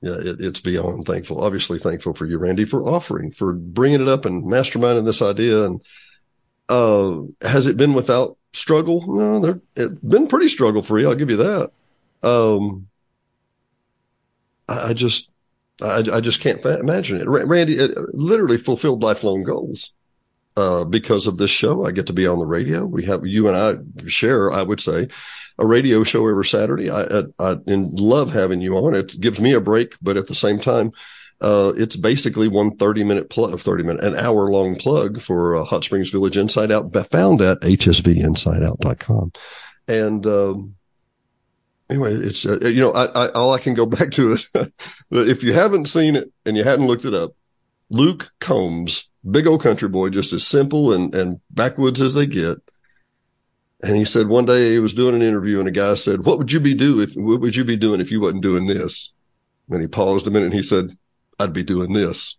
yeah, 0.00 0.14
it, 0.14 0.36
it's 0.40 0.60
beyond 0.60 1.06
thankful. 1.06 1.42
Obviously 1.42 1.78
thankful 1.78 2.14
for 2.14 2.26
you, 2.26 2.38
Randy, 2.38 2.64
for 2.64 2.82
offering, 2.82 3.32
for 3.32 3.52
bringing 3.52 4.00
it 4.00 4.08
up 4.08 4.24
and 4.24 4.44
masterminding 4.44 5.04
this 5.04 5.22
idea. 5.22 5.64
And 5.64 5.80
uh, 6.68 7.22
has 7.42 7.66
it 7.66 7.76
been 7.76 7.94
without 7.94 8.36
struggle? 8.52 9.02
No, 9.06 9.60
it's 9.74 10.00
been 10.00 10.28
pretty 10.28 10.48
struggle 10.48 10.82
free. 10.82 11.04
I'll 11.04 11.14
give 11.14 11.30
you 11.30 11.36
that. 11.38 11.72
Um, 12.22 12.88
I, 14.68 14.90
I 14.90 14.92
just, 14.92 15.30
I, 15.82 16.04
I, 16.12 16.20
just 16.20 16.40
can't 16.40 16.64
imagine 16.64 17.20
it. 17.20 17.28
Randy 17.28 17.74
it 17.74 17.96
literally 18.14 18.56
fulfilled 18.56 19.02
lifelong 19.02 19.42
goals. 19.44 19.92
Uh, 20.58 20.82
because 20.82 21.28
of 21.28 21.36
this 21.36 21.52
show, 21.52 21.86
I 21.86 21.92
get 21.92 22.08
to 22.08 22.12
be 22.12 22.26
on 22.26 22.40
the 22.40 22.46
radio. 22.46 22.84
We 22.84 23.04
have 23.04 23.24
you 23.24 23.46
and 23.46 23.56
I 23.56 24.08
share, 24.08 24.50
I 24.50 24.64
would 24.64 24.80
say, 24.80 25.06
a 25.56 25.64
radio 25.64 26.02
show 26.02 26.26
every 26.28 26.46
Saturday. 26.46 26.90
I, 26.90 27.02
I, 27.04 27.22
I 27.38 27.56
love 27.68 28.32
having 28.32 28.60
you 28.60 28.74
on. 28.74 28.92
It 28.92 29.20
gives 29.20 29.38
me 29.38 29.52
a 29.52 29.60
break, 29.60 29.94
but 30.02 30.16
at 30.16 30.26
the 30.26 30.34
same 30.34 30.58
time, 30.58 30.90
uh, 31.40 31.72
it's 31.76 31.94
basically 31.94 32.48
one 32.48 32.76
30 32.76 33.04
minute 33.04 33.30
plug, 33.30 33.60
30 33.60 33.84
minute, 33.84 34.02
an 34.02 34.16
hour 34.16 34.50
long 34.50 34.74
plug 34.74 35.20
for 35.20 35.54
uh, 35.54 35.62
Hot 35.62 35.84
Springs 35.84 36.10
Village 36.10 36.36
Inside 36.36 36.72
Out, 36.72 36.92
found 37.08 37.40
at 37.40 37.60
hsvinsideout.com. 37.60 39.32
And, 39.86 40.26
um, 40.26 40.74
anyway, 41.88 42.14
it's, 42.14 42.44
uh, 42.44 42.58
you 42.62 42.80
know, 42.80 42.90
I, 42.90 43.04
I, 43.04 43.28
all 43.28 43.52
I 43.52 43.60
can 43.60 43.74
go 43.74 43.86
back 43.96 44.10
to 44.10 44.32
is 44.32 44.50
if 45.12 45.44
you 45.44 45.52
haven't 45.52 45.86
seen 45.86 46.16
it 46.16 46.32
and 46.44 46.56
you 46.56 46.64
hadn't 46.64 46.88
looked 46.88 47.04
it 47.04 47.14
up, 47.14 47.36
Luke 47.90 48.32
Combs, 48.40 49.08
big 49.28 49.46
old 49.46 49.62
country 49.62 49.88
boy, 49.88 50.10
just 50.10 50.32
as 50.32 50.46
simple 50.46 50.92
and, 50.92 51.14
and 51.14 51.40
backwoods 51.50 52.02
as 52.02 52.14
they 52.14 52.26
get. 52.26 52.58
And 53.82 53.96
he 53.96 54.04
said 54.04 54.26
one 54.26 54.44
day 54.44 54.72
he 54.72 54.78
was 54.78 54.94
doing 54.94 55.14
an 55.14 55.22
interview 55.22 55.60
and 55.60 55.68
a 55.68 55.72
guy 55.72 55.94
said, 55.94 56.24
what 56.24 56.38
would 56.38 56.50
you 56.50 56.58
be 56.60 56.74
do 56.74 57.00
if, 57.00 57.14
what 57.14 57.40
would 57.40 57.54
you 57.54 57.64
be 57.64 57.76
doing 57.76 58.00
if 58.00 58.10
you 58.10 58.20
wasn't 58.20 58.42
doing 58.42 58.66
this? 58.66 59.12
And 59.70 59.80
he 59.80 59.86
paused 59.86 60.26
a 60.26 60.30
minute 60.30 60.46
and 60.46 60.54
he 60.54 60.62
said, 60.62 60.90
I'd 61.38 61.52
be 61.52 61.62
doing 61.62 61.92
this. 61.92 62.36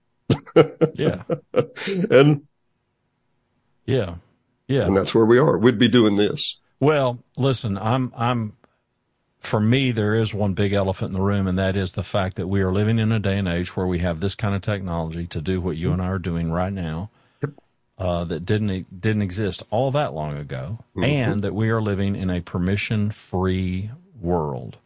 yeah. 0.96 1.24
and 2.12 2.46
yeah. 3.86 4.16
Yeah. 4.68 4.86
And 4.86 4.96
that's 4.96 5.16
where 5.16 5.26
we 5.26 5.40
are. 5.40 5.58
We'd 5.58 5.80
be 5.80 5.88
doing 5.88 6.16
this. 6.16 6.58
Well, 6.80 7.24
listen, 7.38 7.78
I'm, 7.78 8.14
I'm, 8.16 8.58
for 9.40 9.60
me, 9.60 9.92
there 9.92 10.16
is 10.16 10.34
one 10.34 10.54
big 10.54 10.74
elephant 10.74 11.10
in 11.10 11.18
the 11.18 11.24
room, 11.24 11.48
and 11.48 11.58
that 11.58 11.76
is 11.76 11.94
the 11.94 12.04
fact 12.04 12.36
that 12.36 12.48
we 12.48 12.62
are 12.62 12.72
living 12.72 13.00
in 13.00 13.12
a 13.12 13.20
day 13.20 13.38
and 13.38 13.48
age 13.48 13.76
where 13.76 13.88
we 13.88 14.00
have 14.00 14.20
this 14.20 14.36
kind 14.36 14.54
of 14.54 14.62
technology 14.62 15.26
to 15.28 15.42
do 15.42 15.62
what 15.62 15.78
you 15.78 15.92
and 15.92 16.02
I 16.02 16.08
are 16.08 16.20
doing 16.20 16.52
right 16.52 16.74
now 16.74 17.10
uh, 17.98 18.24
that 18.26 18.46
didn't 18.46 19.02
didn't 19.02 19.22
exist 19.22 19.64
all 19.70 19.92
that 19.92 20.14
long 20.14 20.38
ago, 20.38 20.80
mm-hmm. 20.96 21.04
and 21.04 21.42
that 21.42 21.54
we 21.54 21.70
are 21.70 21.82
living 21.82 22.16
in 22.16 22.30
a 22.30 22.42
permission 22.42 23.12
free 23.12 23.92
world. 24.20 24.78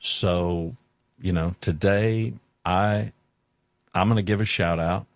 So, 0.00 0.76
you 1.20 1.32
know, 1.32 1.54
today 1.60 2.34
I 2.64 3.12
I'm 3.94 4.08
going 4.08 4.16
to 4.16 4.22
give 4.22 4.40
a 4.40 4.44
shout 4.44 4.78
out. 4.78 5.06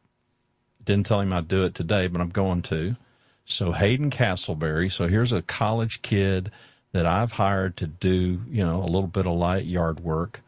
Didn't 0.84 1.06
tell 1.06 1.20
him 1.20 1.32
I'd 1.32 1.48
do 1.48 1.64
it 1.64 1.74
today, 1.74 2.06
but 2.06 2.20
I'm 2.20 2.30
going 2.30 2.62
to. 2.62 2.96
So 3.44 3.72
Hayden 3.72 4.10
Castleberry. 4.10 4.90
So 4.90 5.06
here's 5.08 5.32
a 5.32 5.42
college 5.42 6.02
kid 6.02 6.50
that 6.92 7.06
I've 7.06 7.32
hired 7.32 7.76
to 7.78 7.86
do, 7.86 8.42
you 8.48 8.64
know, 8.64 8.82
a 8.82 8.86
little 8.86 9.06
bit 9.06 9.26
of 9.26 9.36
light 9.36 9.66
yard 9.66 10.00
work. 10.00 10.42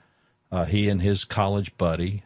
Uh, 0.51 0.65
he 0.65 0.89
and 0.89 1.01
his 1.01 1.25
college 1.25 1.77
buddy 1.79 2.25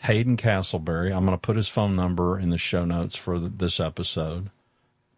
Hayden 0.00 0.36
Castleberry. 0.36 1.14
I'm 1.14 1.24
going 1.24 1.36
to 1.36 1.38
put 1.38 1.56
his 1.56 1.68
phone 1.68 1.96
number 1.96 2.38
in 2.38 2.50
the 2.50 2.58
show 2.58 2.84
notes 2.84 3.16
for 3.16 3.38
the, 3.38 3.48
this 3.48 3.80
episode. 3.80 4.50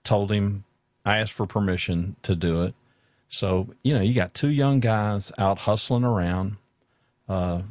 Told 0.03 0.33
him 0.33 0.64
I 1.05 1.18
asked 1.18 1.33
for 1.33 1.46
permission 1.46 2.16
to 2.22 2.35
do 2.35 2.62
it. 2.62 2.74
So, 3.29 3.68
you 3.83 3.94
know, 3.94 4.00
you 4.00 4.14
got 4.14 4.35
two 4.35 4.48
young 4.48 4.81
guys 4.81 5.33
out 5.38 5.61
hustling 5.61 6.05
around. 6.05 6.57
Uh, 7.29 7.62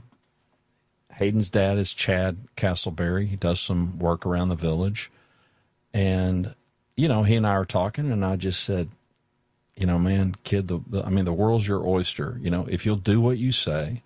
Hayden's 1.16 1.50
dad 1.50 1.78
is 1.78 1.94
Chad 1.94 2.38
Castleberry. 2.56 3.28
He 3.28 3.36
does 3.36 3.60
some 3.60 4.00
work 4.00 4.26
around 4.26 4.50
the 4.50 4.56
village. 4.56 5.12
And, 5.94 6.56
you 6.96 7.08
know, 7.08 7.24
he 7.24 7.36
and 7.36 7.46
I 7.46 7.52
are 7.52 7.66
talking, 7.66 8.12
and 8.12 8.24
I 8.24 8.36
just 8.38 8.64
said, 8.64 8.90
you 9.80 9.86
know, 9.86 9.98
man, 9.98 10.36
kid, 10.44 10.68
the, 10.68 10.82
the 10.86 11.06
I 11.06 11.10
mean, 11.10 11.24
the 11.24 11.34
world's 11.34 11.68
your 11.68 11.86
oyster. 11.88 12.38
You 12.42 12.50
know, 12.50 12.68
if 12.70 12.86
you'll 12.86 12.98
do 12.98 13.22
what 13.22 13.38
you 13.38 13.54
say, 13.54 14.04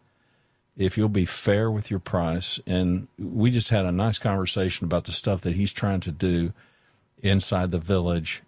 if 0.77 0.97
you'll 0.97 1.09
be 1.09 1.25
fair 1.25 1.71
with 1.71 1.89
your 1.89 1.99
price. 1.99 2.59
And 2.67 3.07
we 3.17 3.49
just 3.49 3.69
had 3.69 3.85
a 3.85 3.91
nice 3.91 4.19
conversation 4.19 4.85
about 4.85 5.05
the 5.05 5.11
stuff 5.11 5.41
that 5.41 5.55
he's 5.55 5.73
trying 5.73 5.99
to 6.01 6.11
do 6.11 6.53
inside 7.23 7.71
the 7.71 7.79
village. 7.79 8.43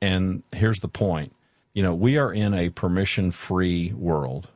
And 0.00 0.42
here's 0.52 0.80
the 0.80 0.88
point 0.88 1.32
you 1.74 1.82
know, 1.82 1.94
we 1.94 2.18
are 2.18 2.32
in 2.32 2.54
a 2.54 2.70
permission 2.70 3.32
free 3.32 3.92
world 3.92 4.48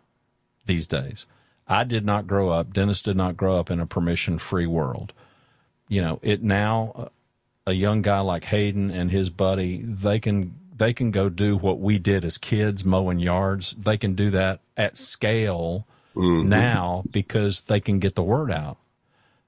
these 0.66 0.86
days. 0.86 1.26
I 1.68 1.84
did 1.84 2.04
not 2.04 2.26
grow 2.26 2.48
up, 2.48 2.72
Dennis 2.72 3.02
did 3.02 3.16
not 3.16 3.36
grow 3.36 3.58
up 3.58 3.70
in 3.70 3.78
a 3.78 3.86
permission 3.86 4.38
free 4.38 4.66
world. 4.66 5.12
You 5.88 6.02
know, 6.02 6.18
it 6.22 6.42
now, 6.42 7.10
a 7.66 7.72
young 7.72 8.02
guy 8.02 8.20
like 8.20 8.44
Hayden 8.44 8.90
and 8.90 9.10
his 9.10 9.30
buddy, 9.30 9.82
they 9.82 10.18
can 10.18 10.54
they 10.76 10.92
can 10.92 11.10
go 11.10 11.28
do 11.28 11.56
what 11.56 11.80
we 11.80 11.98
did 11.98 12.24
as 12.24 12.38
kids 12.38 12.84
mowing 12.84 13.18
yards. 13.18 13.72
They 13.72 13.96
can 13.96 14.14
do 14.14 14.30
that 14.30 14.60
at 14.76 14.96
scale 14.96 15.86
mm-hmm. 16.14 16.48
now 16.48 17.04
because 17.10 17.62
they 17.62 17.80
can 17.80 17.98
get 17.98 18.14
the 18.14 18.22
word 18.22 18.50
out 18.50 18.76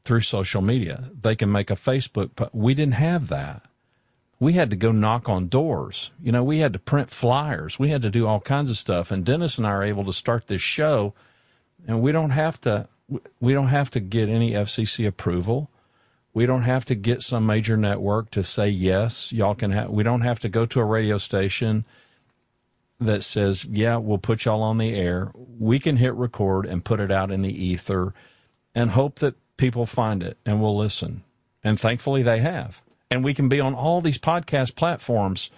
through 0.04 0.20
social 0.20 0.62
media. 0.62 1.10
They 1.20 1.36
can 1.36 1.52
make 1.52 1.70
a 1.70 1.74
Facebook. 1.74 2.30
But 2.34 2.54
we 2.54 2.74
didn't 2.74 2.94
have 2.94 3.28
that. 3.28 3.62
We 4.40 4.52
had 4.54 4.70
to 4.70 4.76
go 4.76 4.92
knock 4.92 5.28
on 5.28 5.48
doors. 5.48 6.12
You 6.22 6.32
know, 6.32 6.44
we 6.44 6.60
had 6.60 6.72
to 6.72 6.78
print 6.78 7.10
flyers. 7.10 7.78
We 7.78 7.90
had 7.90 8.02
to 8.02 8.10
do 8.10 8.26
all 8.26 8.40
kinds 8.40 8.70
of 8.70 8.76
stuff. 8.76 9.10
And 9.10 9.24
Dennis 9.24 9.58
and 9.58 9.66
I 9.66 9.70
are 9.70 9.82
able 9.82 10.04
to 10.04 10.12
start 10.12 10.46
this 10.46 10.62
show, 10.62 11.12
and 11.86 12.00
we 12.00 12.12
don't 12.12 12.30
have 12.30 12.60
to. 12.62 12.88
We 13.40 13.52
don't 13.52 13.68
have 13.68 13.90
to 13.90 14.00
get 14.00 14.28
any 14.28 14.52
FCC 14.52 15.06
approval. 15.06 15.70
We 16.34 16.46
don't 16.46 16.62
have 16.62 16.84
to 16.86 16.94
get 16.94 17.22
some 17.22 17.46
major 17.46 17.76
network 17.76 18.30
to 18.32 18.44
say 18.44 18.68
yes. 18.68 19.32
Y'all 19.32 19.54
can 19.54 19.70
have. 19.70 19.90
We 19.90 20.02
don't 20.02 20.20
have 20.20 20.38
to 20.40 20.48
go 20.48 20.66
to 20.66 20.80
a 20.80 20.84
radio 20.84 21.18
station 21.18 21.84
that 23.00 23.22
says, 23.24 23.64
yeah, 23.64 23.96
we'll 23.96 24.18
put 24.18 24.44
y'all 24.44 24.62
on 24.62 24.78
the 24.78 24.94
air. 24.94 25.32
We 25.34 25.78
can 25.78 25.96
hit 25.96 26.14
record 26.14 26.66
and 26.66 26.84
put 26.84 27.00
it 27.00 27.10
out 27.10 27.30
in 27.30 27.42
the 27.42 27.64
ether 27.64 28.12
and 28.74 28.90
hope 28.90 29.20
that 29.20 29.34
people 29.56 29.86
find 29.86 30.22
it 30.22 30.36
and 30.44 30.60
will 30.60 30.76
listen. 30.76 31.22
And 31.62 31.78
thankfully 31.78 32.22
they 32.22 32.40
have. 32.40 32.82
And 33.10 33.24
we 33.24 33.34
can 33.34 33.48
be 33.48 33.60
on 33.60 33.74
all 33.74 34.00
these 34.00 34.18
podcast 34.18 34.74
platforms 34.74 35.50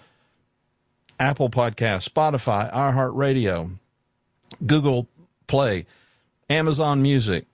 Apple 1.19 1.49
Podcast, 1.51 2.09
Spotify, 2.09 2.73
iHeartRadio, 2.73 3.77
Google 4.65 5.07
Play, 5.45 5.85
Amazon 6.49 7.03
Music 7.03 7.45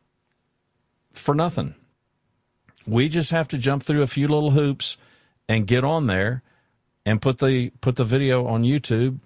for 1.12 1.36
nothing. 1.36 1.76
We 2.88 3.10
just 3.10 3.32
have 3.32 3.48
to 3.50 3.58
jump 3.58 3.84
through 3.84 4.02
a 4.02 4.08
few 4.08 4.28
little 4.28 4.52
hoops 4.52 4.98
and 5.50 5.68
get 5.68 5.84
on 5.84 6.08
there 6.08 6.42
and 7.06 7.22
put 7.22 7.40
the 7.40 7.70
put 7.82 7.98
the 7.98 8.06
video 8.06 8.46
on 8.48 8.64
YouTube 8.64 9.20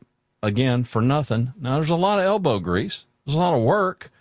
again 0.44 0.84
for 0.84 1.02
nothing. 1.02 1.54
Now 1.60 1.76
there's 1.76 1.90
a 1.90 1.96
lot 1.96 2.20
of 2.20 2.26
elbow 2.26 2.60
grease. 2.60 3.06
There's 3.26 3.36
a 3.36 3.40
lot 3.40 3.54
of 3.54 3.62
work, 3.62 4.12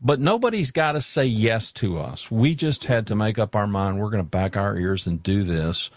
but 0.00 0.18
nobody's 0.18 0.70
got 0.70 0.92
to 0.92 1.00
say 1.00 1.26
yes 1.26 1.70
to 1.74 1.98
us. 1.98 2.30
We 2.30 2.54
just 2.54 2.84
had 2.84 3.06
to 3.08 3.14
make 3.14 3.38
up 3.38 3.54
our 3.54 3.66
mind. 3.66 3.98
We're 3.98 4.10
going 4.10 4.24
to 4.24 4.28
back 4.28 4.56
our 4.56 4.76
ears 4.76 5.06
and 5.06 5.22
do 5.22 5.42
this. 5.42 5.90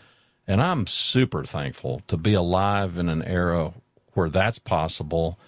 And 0.47 0.61
I'm 0.61 0.85
super 0.85 1.43
thankful 1.43 2.01
to 2.07 2.17
be 2.17 2.33
alive 2.33 2.97
in 2.97 3.09
an 3.09 3.23
era 3.23 3.73
where 4.13 4.29
that's 4.29 4.59
possible. 4.59 5.39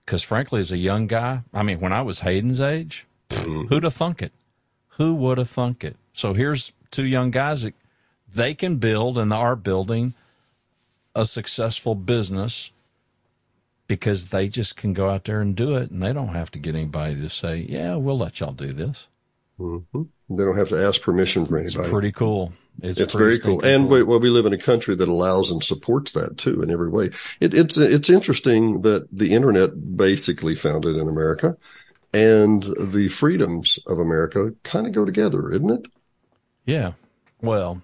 Because 0.00 0.22
frankly, 0.22 0.60
as 0.60 0.70
a 0.70 0.76
young 0.76 1.06
guy, 1.06 1.42
I 1.52 1.62
mean, 1.62 1.80
when 1.80 1.92
I 1.92 2.02
was 2.02 2.20
Hayden's 2.20 2.60
age, 2.60 3.06
mm-hmm. 3.30 3.66
who'd 3.66 3.84
have 3.84 3.94
thunk 3.94 4.22
it? 4.22 4.32
Who 4.98 5.14
would 5.14 5.38
have 5.38 5.48
thunk 5.48 5.82
it? 5.82 5.96
So 6.12 6.34
here's 6.34 6.72
two 6.90 7.04
young 7.04 7.30
guys 7.30 7.62
that 7.62 7.74
they 8.32 8.54
can 8.54 8.76
build 8.76 9.16
and 9.16 9.32
are 9.32 9.56
building 9.56 10.14
a 11.14 11.24
successful 11.24 11.94
business 11.94 12.72
because 13.86 14.28
they 14.28 14.48
just 14.48 14.76
can 14.76 14.92
go 14.92 15.08
out 15.08 15.24
there 15.24 15.40
and 15.40 15.56
do 15.56 15.74
it 15.76 15.90
and 15.90 16.02
they 16.02 16.12
don't 16.12 16.28
have 16.28 16.50
to 16.50 16.58
get 16.58 16.74
anybody 16.74 17.14
to 17.16 17.28
say, 17.28 17.56
yeah, 17.56 17.94
we'll 17.96 18.18
let 18.18 18.40
y'all 18.40 18.52
do 18.52 18.72
this. 18.72 19.08
Mm-hmm. 19.58 20.02
They 20.30 20.44
don't 20.44 20.56
have 20.56 20.68
to 20.68 20.86
ask 20.86 21.00
permission 21.00 21.46
from 21.46 21.56
anybody. 21.56 21.78
It's 21.80 21.88
pretty 21.88 22.12
cool. 22.12 22.52
It's, 22.80 23.00
it's 23.00 23.14
very 23.14 23.40
cool. 23.40 23.64
And 23.64 23.84
cool. 23.84 23.98
We, 23.98 24.02
well, 24.02 24.20
we 24.20 24.28
live 24.30 24.46
in 24.46 24.52
a 24.52 24.58
country 24.58 24.94
that 24.94 25.08
allows 25.08 25.50
and 25.50 25.64
supports 25.64 26.12
that 26.12 26.38
too 26.38 26.62
in 26.62 26.70
every 26.70 26.90
way. 26.90 27.10
It, 27.40 27.54
it's, 27.54 27.76
it's 27.78 28.10
interesting 28.10 28.82
that 28.82 29.08
the 29.10 29.32
internet 29.32 29.96
basically 29.96 30.54
founded 30.54 30.96
in 30.96 31.08
America 31.08 31.56
and 32.12 32.62
the 32.80 33.08
freedoms 33.08 33.78
of 33.86 33.98
America 33.98 34.54
kind 34.62 34.86
of 34.86 34.92
go 34.92 35.04
together, 35.04 35.50
isn't 35.50 35.70
it? 35.70 35.86
Yeah. 36.64 36.92
Well, 37.40 37.82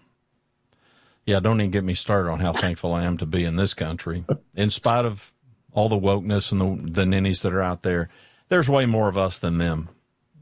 yeah, 1.26 1.40
don't 1.40 1.60
even 1.60 1.70
get 1.70 1.84
me 1.84 1.94
started 1.94 2.30
on 2.30 2.40
how 2.40 2.52
thankful 2.52 2.92
I 2.92 3.04
am 3.04 3.16
to 3.18 3.26
be 3.26 3.44
in 3.44 3.56
this 3.56 3.74
country. 3.74 4.24
In 4.54 4.70
spite 4.70 5.04
of 5.04 5.32
all 5.72 5.88
the 5.88 5.98
wokeness 5.98 6.52
and 6.52 6.60
the, 6.60 6.90
the 6.90 7.06
ninnies 7.06 7.42
that 7.42 7.52
are 7.52 7.62
out 7.62 7.82
there, 7.82 8.08
there's 8.48 8.68
way 8.68 8.86
more 8.86 9.08
of 9.08 9.18
us 9.18 9.38
than 9.38 9.58
them. 9.58 9.88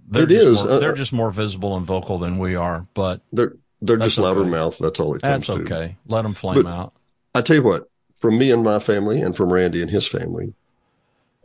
They're 0.09 0.25
it 0.25 0.33
is. 0.33 0.65
More, 0.65 0.73
uh, 0.73 0.79
they're 0.79 0.95
just 0.95 1.13
more 1.13 1.31
visible 1.31 1.77
and 1.77 1.87
vocal 1.87 2.19
than 2.19 2.39
we 2.39 2.55
are, 2.57 2.87
but 2.95 3.21
they're 3.33 3.55
they're 3.81 3.97
just 3.97 4.19
louder 4.19 4.41
okay. 4.41 4.51
mouth. 4.51 4.77
That's 4.79 5.01
all 5.01 5.15
it 5.15 5.23
comes 5.23 5.47
That's 5.47 5.61
okay. 5.61 5.97
To. 6.05 6.13
Let 6.13 6.23
them 6.23 6.35
flame 6.35 6.65
but 6.65 6.69
out. 6.69 6.93
I 7.35 7.41
tell 7.41 7.57
you 7.57 7.63
what, 7.63 7.89
from 8.19 8.39
me 8.39 8.51
and 8.51 8.63
my 8.63 8.79
family, 8.79 9.21
and 9.23 9.35
from 9.35 9.53
Randy 9.53 9.81
and 9.81 9.91
his 9.91 10.07
family, 10.07 10.55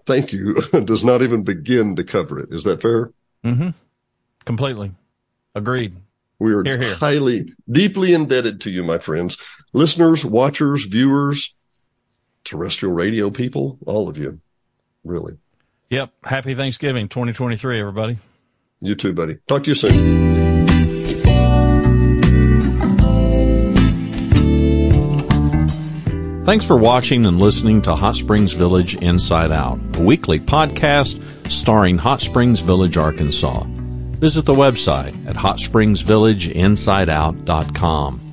thank 0.08 0.34
you 0.34 0.56
does 0.86 1.04
not 1.04 1.22
even 1.22 1.44
begin 1.44 1.96
to 1.98 2.04
cover 2.04 2.40
it. 2.40 2.52
Is 2.52 2.64
that 2.64 2.82
fair? 2.82 3.12
Mm-hmm. 3.46 3.70
Completely. 4.46 4.92
Agreed. 5.54 5.96
We 6.40 6.54
are 6.54 6.64
here, 6.64 6.78
here. 6.78 6.96
highly, 6.96 7.54
deeply 7.70 8.14
indebted 8.14 8.62
to 8.62 8.70
you, 8.70 8.84
my 8.84 9.00
friends, 9.00 9.38
listeners, 9.74 10.24
watchers, 10.24 10.86
viewers, 10.86 11.56
terrestrial 12.44 12.94
radio 12.94 13.30
people, 13.30 13.80
all 13.86 14.08
of 14.08 14.18
you, 14.18 14.40
really. 15.04 15.38
Yep. 15.90 16.12
Happy 16.24 16.54
Thanksgiving 16.54 17.08
2023, 17.08 17.80
everybody. 17.80 18.18
You 18.82 18.96
too, 18.96 19.14
buddy. 19.14 19.38
Talk 19.48 19.64
to 19.64 19.70
you 19.70 19.76
soon. 19.76 20.37
Thanks 26.48 26.66
for 26.66 26.78
watching 26.78 27.26
and 27.26 27.42
listening 27.42 27.82
to 27.82 27.94
Hot 27.94 28.16
Springs 28.16 28.54
Village 28.54 28.96
Inside 28.96 29.52
Out, 29.52 29.82
a 29.98 30.02
weekly 30.02 30.40
podcast 30.40 31.22
starring 31.52 31.98
Hot 31.98 32.22
Springs 32.22 32.62
Village, 32.62 32.96
Arkansas. 32.96 33.66
Visit 33.68 34.46
the 34.46 34.54
website 34.54 35.28
at 35.28 35.36
hotspringsvillageinsideout.com. 35.36 38.27